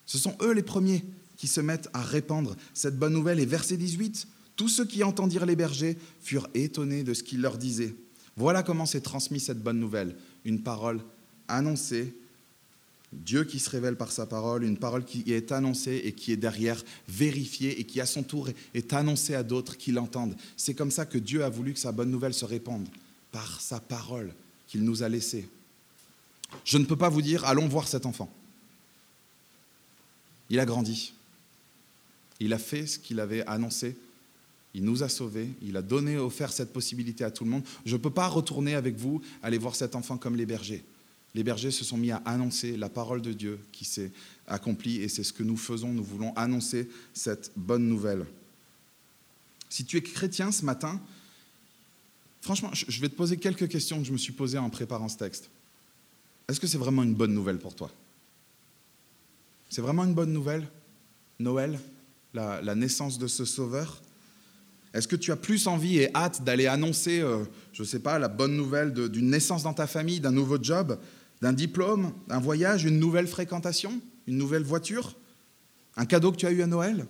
Ce 0.06 0.18
sont 0.18 0.36
eux 0.42 0.54
les 0.54 0.64
premiers 0.64 1.04
qui 1.36 1.48
se 1.48 1.62
mettent 1.62 1.90
à 1.94 2.02
répandre 2.02 2.56
cette 2.74 2.98
bonne 2.98 3.14
nouvelle. 3.14 3.40
Et 3.40 3.46
verset 3.46 3.78
18, 3.78 4.28
tous 4.56 4.70
ceux 4.70 4.86
qui 4.86 5.04
entendirent 5.04 5.46
les 5.46 5.56
bergers 5.56 5.98
furent 6.22 6.50
étonnés 6.54 7.04
de 7.04 7.14
ce 7.14 7.24
qu'il 7.24 7.42
leur 7.42 7.58
disait. 7.58 7.96
Voilà 8.36 8.64
comment 8.64 8.86
s'est 8.86 9.02
transmise 9.02 9.46
cette 9.46 9.62
bonne 9.62 9.80
nouvelle, 9.80 10.16
une 10.46 10.62
parole 10.62 11.02
annoncée 11.48 12.16
Dieu 13.14 13.46
qui 13.46 13.60
se 13.60 13.70
révèle 13.70 13.96
par 13.96 14.12
sa 14.12 14.26
parole, 14.26 14.64
une 14.64 14.78
parole 14.78 15.06
qui 15.06 15.24
est 15.32 15.52
annoncée 15.52 16.02
et 16.04 16.12
qui 16.12 16.34
est 16.34 16.38
derrière 16.38 16.84
vérifiée 17.08 17.80
et 17.80 17.86
qui 17.86 18.02
à 18.02 18.06
son 18.06 18.22
tour 18.22 18.50
est 18.74 18.94
annoncée 18.94 19.34
à 19.34 19.44
d'autres 19.44 19.78
qui 19.78 19.92
l'entendent. 19.92 20.36
C'est 20.58 20.74
comme 20.74 20.92
ça 20.92 21.06
que 21.06 21.18
Dieu 21.18 21.44
a 21.44 21.50
voulu 21.50 21.74
que 21.74 21.80
sa 21.80 21.94
bonne 21.94 22.12
nouvelle 22.12 22.34
se 22.34 22.46
répande, 22.46 22.88
par 23.32 23.62
sa 23.62 23.80
parole 23.80 24.34
qu'il 24.68 24.84
nous 24.84 25.04
a 25.04 25.10
laissée. 25.10 25.48
Je 26.66 26.78
ne 26.78 26.86
peux 26.86 26.98
pas 26.98 27.10
vous 27.10 27.22
dire, 27.22 27.46
allons 27.46 27.68
voir 27.68 27.88
cet 27.88 28.06
enfant. 28.06 28.32
Il 30.50 30.60
a 30.60 30.66
grandi. 30.66 31.14
Il 32.40 32.54
a 32.54 32.58
fait 32.58 32.88
ce 32.88 33.00
qu'il 33.00 33.20
avait 33.20 33.46
annoncé. 33.48 33.96
Il 34.74 34.84
nous 34.84 35.04
a 35.04 35.10
sauvés. 35.10 35.50
Il 35.62 35.78
a 35.78 35.82
donné, 35.82 36.18
offert 36.18 36.52
cette 36.52 36.74
possibilité 36.74 37.24
à 37.24 37.32
tout 37.32 37.46
le 37.46 37.50
monde. 37.50 37.64
Je 37.86 37.96
ne 37.96 38.02
peux 38.02 38.10
pas 38.10 38.28
retourner 38.28 38.76
avec 38.76 38.98
vous, 38.98 39.22
aller 39.44 39.58
voir 39.58 39.76
cet 39.76 39.96
enfant 39.96 40.18
comme 40.18 40.36
les 40.36 40.46
bergers 40.46 40.84
les 41.36 41.44
bergers 41.44 41.72
se 41.72 41.84
sont 41.84 41.98
mis 41.98 42.12
à 42.12 42.18
annoncer 42.26 42.78
la 42.78 42.90
parole 42.90 43.22
de 43.22 43.34
Dieu 43.34 43.60
qui 43.72 43.86
s'est 43.86 44.12
accomplie 44.48 45.02
et 45.02 45.10
c'est 45.10 45.24
ce 45.24 45.34
que 45.34 45.44
nous 45.44 45.58
faisons. 45.58 45.94
Nous 45.94 46.04
voulons 46.04 46.34
annoncer 46.36 46.90
cette 47.14 47.52
bonne 47.56 47.88
nouvelle. 47.88 48.26
Si 49.70 49.86
tu 49.86 49.98
es 49.98 50.02
chrétien 50.02 50.52
ce 50.52 50.66
matin, 50.66 51.00
franchement, 52.42 52.72
je 52.74 53.02
vais 53.02 53.10
te 53.10 53.16
poser 53.16 53.38
quelques 53.38 53.68
questions 53.68 54.00
que 54.00 54.06
je 54.06 54.14
me 54.14 54.18
suis 54.18 54.34
posées 54.34 54.58
en 54.58 54.70
préparant 54.70 55.10
ce 55.10 55.18
texte. 55.18 55.50
Est-ce 56.48 56.60
que 56.60 56.68
c'est 56.68 56.78
vraiment 56.78 57.04
une 57.04 57.14
bonne 57.14 57.34
nouvelle 57.34 57.60
pour 57.60 57.76
toi? 57.76 57.92
C'est 59.70 59.82
vraiment 59.82 60.06
une 60.06 60.14
bonne 60.14 60.32
nouvelle? 60.32 60.68
Noël, 61.40 61.80
la, 62.34 62.76
naissance 62.76 63.20
de 63.20 63.28
ce 63.28 63.46
Sauveur? 63.46 64.02
Est-ce 64.98 65.08
que 65.08 65.16
tu 65.16 65.32
as 65.32 65.36
plus 65.36 65.68
envie 65.68 66.00
et 66.00 66.16
hâte 66.16 66.44
d'aller 66.44 66.66
annoncer, 66.66 67.20
euh, 67.22 67.44
je 67.72 67.84
ne 67.84 67.88
sais 67.88 68.00
pas, 68.00 68.18
la 68.18 68.30
bonne 68.30 68.58
nouvelle 68.58 68.94
d'une 68.94 69.30
naissance 69.30 69.62
dans 69.62 69.76
ta 69.76 69.86
famille, 69.86 70.20
d'un 70.20 70.32
nouveau 70.32 70.58
job 70.62 70.98
d'un 71.40 71.54
diplôme, 71.54 72.14
un 72.30 72.40
voyage, 72.40 72.84
une 72.84 72.98
nouvelle 72.98 73.28
fréquentation, 73.28 74.02
une 74.26 74.38
nouvelle 74.38 74.64
voiture, 74.64 75.16
un 75.96 76.08
cadeau 76.08 76.32
que 76.32 76.38
tu 76.38 76.48
as 76.48 76.52
eu 76.52 76.64
à 76.64 76.68
Noël? 76.68 77.06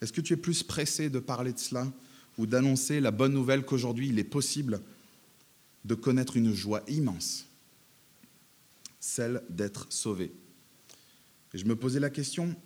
Est-ce 0.00 0.12
que 0.12 0.20
tu 0.20 0.32
es 0.32 0.36
plus 0.36 0.64
pressé 0.64 1.10
de 1.10 1.20
parler 1.20 1.52
de 1.52 1.60
cela 1.60 1.86
ou 2.38 2.46
d'annoncer 2.46 2.98
la 2.98 3.12
bonne 3.12 3.32
nouvelle 3.32 3.64
qu'aujourd'hui 3.64 4.08
il 4.08 4.18
est 4.18 4.24
possible 4.24 4.80
de 5.84 5.94
connaître 5.94 6.36
une 6.36 6.52
joie 6.52 6.82
immense, 6.88 7.46
celle 8.98 9.44
d'être 9.48 9.86
sauvé? 9.90 10.32
Et 11.54 11.58
je 11.58 11.66
me 11.66 11.76
posais 11.76 12.00
la 12.00 12.10
question, 12.10 12.56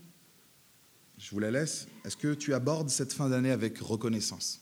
je 1.18 1.30
vous 1.30 1.38
la 1.38 1.50
laisse, 1.50 1.86
est-ce 2.04 2.16
que 2.16 2.34
tu 2.34 2.54
abordes 2.54 2.90
cette 2.90 3.12
fin 3.12 3.28
d'année 3.28 3.50
avec 3.50 3.78
reconnaissance? 3.78 4.60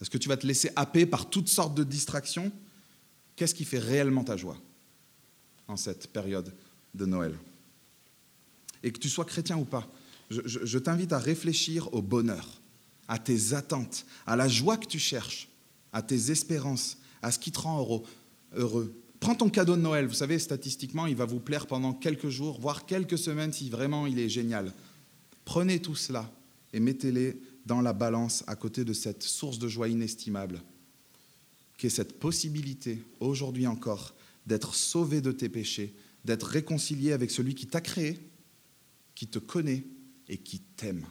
Est-ce 0.00 0.10
que 0.10 0.18
tu 0.18 0.28
vas 0.28 0.36
te 0.36 0.46
laisser 0.46 0.70
happer 0.76 1.06
par 1.06 1.28
toutes 1.28 1.48
sortes 1.48 1.74
de 1.74 1.84
distractions? 1.84 2.52
Qu'est-ce 3.36 3.54
qui 3.54 3.64
fait 3.64 3.78
réellement 3.78 4.24
ta 4.24 4.36
joie 4.36 4.56
en 5.68 5.76
cette 5.76 6.12
période 6.12 6.54
de 6.94 7.04
Noël? 7.04 7.36
Et 8.82 8.92
que 8.92 8.98
tu 8.98 9.08
sois 9.08 9.24
chrétien 9.24 9.58
ou 9.58 9.64
pas, 9.64 9.88
je, 10.30 10.78
t'invite 10.78 11.12
à 11.12 11.18
réfléchir 11.18 11.92
au 11.92 12.02
bonheur, 12.02 12.60
à 13.08 13.18
tes 13.18 13.52
attentes, 13.52 14.06
à 14.26 14.36
la 14.36 14.48
joie 14.48 14.76
que 14.76 14.86
tu 14.86 14.98
cherches, 14.98 15.48
à 15.92 16.02
tes 16.02 16.30
espérances, 16.30 16.98
à 17.20 17.32
ce 17.32 17.38
qui 17.38 17.50
te 17.50 17.58
rend 17.58 18.04
heureux. 18.54 18.94
Prends 19.18 19.34
ton 19.34 19.50
cadeau 19.50 19.76
de 19.76 19.82
Noël, 19.82 20.06
vous 20.06 20.14
savez, 20.14 20.38
statistiquement, 20.38 21.06
il 21.06 21.16
va 21.16 21.26
vous 21.26 21.40
plaire 21.40 21.66
pendant 21.66 21.92
quelques 21.92 22.28
jours, 22.28 22.58
voire 22.60 22.86
quelques 22.86 23.18
semaines 23.18 23.52
si 23.52 23.68
vraiment 23.68 24.06
il 24.06 24.18
est 24.18 24.30
génial. 24.30 24.72
Prenez 25.44 25.80
tout 25.80 25.94
cela 25.94 26.30
et 26.72 26.80
mettez-les 26.80 27.40
dans 27.66 27.80
la 27.80 27.92
balance 27.92 28.44
à 28.46 28.56
côté 28.56 28.84
de 28.84 28.92
cette 28.92 29.22
source 29.22 29.58
de 29.58 29.68
joie 29.68 29.88
inestimable, 29.88 30.62
qui 31.78 31.86
est 31.86 31.90
cette 31.90 32.18
possibilité, 32.18 33.02
aujourd'hui 33.20 33.66
encore, 33.66 34.14
d'être 34.46 34.74
sauvé 34.74 35.20
de 35.20 35.32
tes 35.32 35.48
péchés, 35.48 35.94
d'être 36.24 36.46
réconcilié 36.46 37.12
avec 37.12 37.30
celui 37.30 37.54
qui 37.54 37.66
t'a 37.66 37.80
créé, 37.80 38.18
qui 39.14 39.26
te 39.26 39.38
connaît 39.38 39.84
et 40.28 40.38
qui 40.38 40.60
t'aime. 40.60 41.06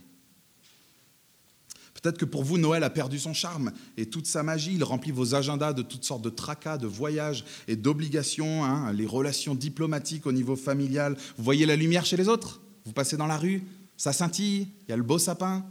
Peut-être 2.02 2.18
que 2.18 2.26
pour 2.26 2.44
vous, 2.44 2.58
Noël 2.58 2.84
a 2.84 2.90
perdu 2.90 3.20
son 3.20 3.34
charme 3.34 3.74
et 3.98 4.06
toute 4.06 4.26
sa 4.26 4.42
magie. 4.42 4.76
Il 4.76 4.84
remplit 4.84 5.12
vos 5.12 5.36
agendas 5.36 5.74
de 5.74 5.82
toutes 5.82 6.06
sortes 6.06 6.22
de 6.22 6.30
tracas, 6.30 6.78
de 6.78 6.88
voyages 6.88 7.44
et 7.68 7.76
d'obligations, 7.76 8.64
hein, 8.64 8.94
les 8.94 9.06
relations 9.06 9.54
diplomatiques 9.54 10.26
au 10.26 10.32
niveau 10.32 10.56
familial. 10.56 11.18
Vous 11.38 11.44
voyez 11.44 11.66
la 11.66 11.76
lumière 11.76 12.06
chez 12.06 12.16
les 12.16 12.30
autres 12.30 12.62
Vous 12.86 12.94
passez 12.94 13.18
dans 13.18 13.28
la 13.28 13.38
rue, 13.38 13.64
ça 14.00 14.14
scintille, 14.14 14.70
il 14.84 14.90
y 14.90 14.94
a 14.94 14.98
le 14.98 15.04
beau 15.04 15.20
sapin. 15.20 15.70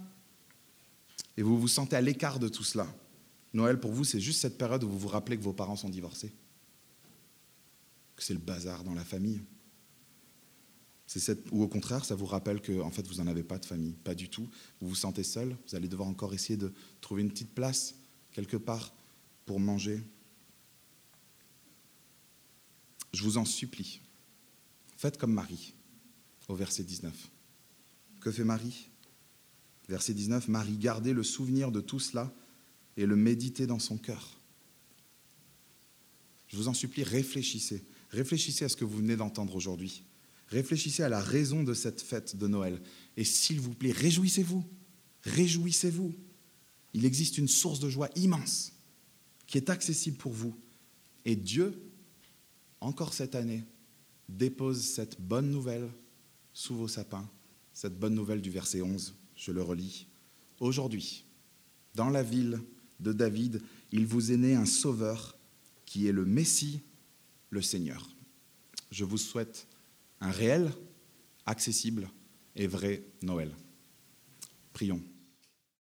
Et 1.38 1.42
vous 1.42 1.58
vous 1.58 1.66
sentez 1.66 1.96
à 1.96 2.02
l'écart 2.02 2.38
de 2.38 2.48
tout 2.48 2.62
cela. 2.62 2.86
Noël 3.54 3.80
pour 3.80 3.90
vous, 3.90 4.04
c'est 4.04 4.20
juste 4.20 4.42
cette 4.42 4.58
période 4.58 4.84
où 4.84 4.88
vous 4.88 4.98
vous 4.98 5.08
rappelez 5.08 5.38
que 5.38 5.42
vos 5.42 5.54
parents 5.54 5.76
sont 5.76 5.88
divorcés, 5.88 6.30
que 8.14 8.22
c'est 8.22 8.34
le 8.34 8.38
bazar 8.38 8.84
dans 8.84 8.92
la 8.92 9.04
famille. 9.04 9.40
C'est 11.06 11.20
cette... 11.20 11.50
Ou 11.52 11.62
au 11.62 11.68
contraire, 11.68 12.04
ça 12.04 12.14
vous 12.14 12.26
rappelle 12.26 12.60
que 12.60 12.82
en 12.82 12.90
fait, 12.90 13.06
vous 13.06 13.14
n'en 13.14 13.28
avez 13.28 13.42
pas 13.42 13.58
de 13.58 13.64
famille, 13.64 13.94
pas 14.04 14.14
du 14.14 14.28
tout. 14.28 14.46
Vous 14.82 14.90
vous 14.90 14.94
sentez 14.94 15.22
seul, 15.22 15.56
vous 15.66 15.74
allez 15.74 15.88
devoir 15.88 16.06
encore 16.06 16.34
essayer 16.34 16.58
de 16.58 16.70
trouver 17.00 17.22
une 17.22 17.30
petite 17.30 17.54
place 17.54 17.94
quelque 18.32 18.58
part 18.58 18.92
pour 19.46 19.58
manger. 19.58 20.02
Je 23.14 23.22
vous 23.22 23.38
en 23.38 23.46
supplie, 23.46 24.02
faites 24.98 25.16
comme 25.16 25.32
Marie, 25.32 25.72
au 26.46 26.54
verset 26.54 26.84
19. 26.84 27.30
Que 28.28 28.32
fait 28.32 28.44
Marie 28.44 28.90
Verset 29.88 30.12
19, 30.12 30.48
Marie 30.48 30.76
gardait 30.76 31.14
le 31.14 31.22
souvenir 31.22 31.72
de 31.72 31.80
tout 31.80 31.98
cela 31.98 32.30
et 32.98 33.06
le 33.06 33.16
méditer 33.16 33.66
dans 33.66 33.78
son 33.78 33.96
cœur. 33.96 34.38
Je 36.48 36.58
vous 36.58 36.68
en 36.68 36.74
supplie, 36.74 37.04
réfléchissez. 37.04 37.82
Réfléchissez 38.10 38.66
à 38.66 38.68
ce 38.68 38.76
que 38.76 38.84
vous 38.84 38.98
venez 38.98 39.16
d'entendre 39.16 39.56
aujourd'hui. 39.56 40.02
Réfléchissez 40.48 41.02
à 41.02 41.08
la 41.08 41.22
raison 41.22 41.62
de 41.62 41.72
cette 41.72 42.02
fête 42.02 42.36
de 42.36 42.46
Noël. 42.46 42.82
Et 43.16 43.24
s'il 43.24 43.60
vous 43.60 43.72
plaît, 43.72 43.92
réjouissez-vous. 43.92 44.62
Réjouissez-vous. 45.22 46.14
Il 46.92 47.06
existe 47.06 47.38
une 47.38 47.48
source 47.48 47.80
de 47.80 47.88
joie 47.88 48.10
immense 48.14 48.74
qui 49.46 49.56
est 49.56 49.70
accessible 49.70 50.18
pour 50.18 50.34
vous. 50.34 50.54
Et 51.24 51.34
Dieu, 51.34 51.80
encore 52.82 53.14
cette 53.14 53.34
année, 53.34 53.64
dépose 54.28 54.82
cette 54.82 55.18
bonne 55.18 55.50
nouvelle 55.50 55.88
sous 56.52 56.76
vos 56.76 56.88
sapins, 56.88 57.26
cette 57.78 57.96
bonne 57.96 58.16
nouvelle 58.16 58.42
du 58.42 58.50
verset 58.50 58.82
11, 58.82 59.14
je 59.36 59.52
le 59.52 59.62
relis. 59.62 60.08
Aujourd'hui, 60.58 61.24
dans 61.94 62.10
la 62.10 62.24
ville 62.24 62.60
de 62.98 63.12
David, 63.12 63.62
il 63.92 64.04
vous 64.04 64.32
est 64.32 64.36
né 64.36 64.56
un 64.56 64.66
sauveur 64.66 65.38
qui 65.86 66.08
est 66.08 66.12
le 66.12 66.24
Messie, 66.24 66.80
le 67.50 67.62
Seigneur. 67.62 68.10
Je 68.90 69.04
vous 69.04 69.16
souhaite 69.16 69.68
un 70.20 70.32
réel, 70.32 70.72
accessible 71.46 72.10
et 72.56 72.66
vrai 72.66 73.04
Noël. 73.22 73.54
Prions. 74.72 75.00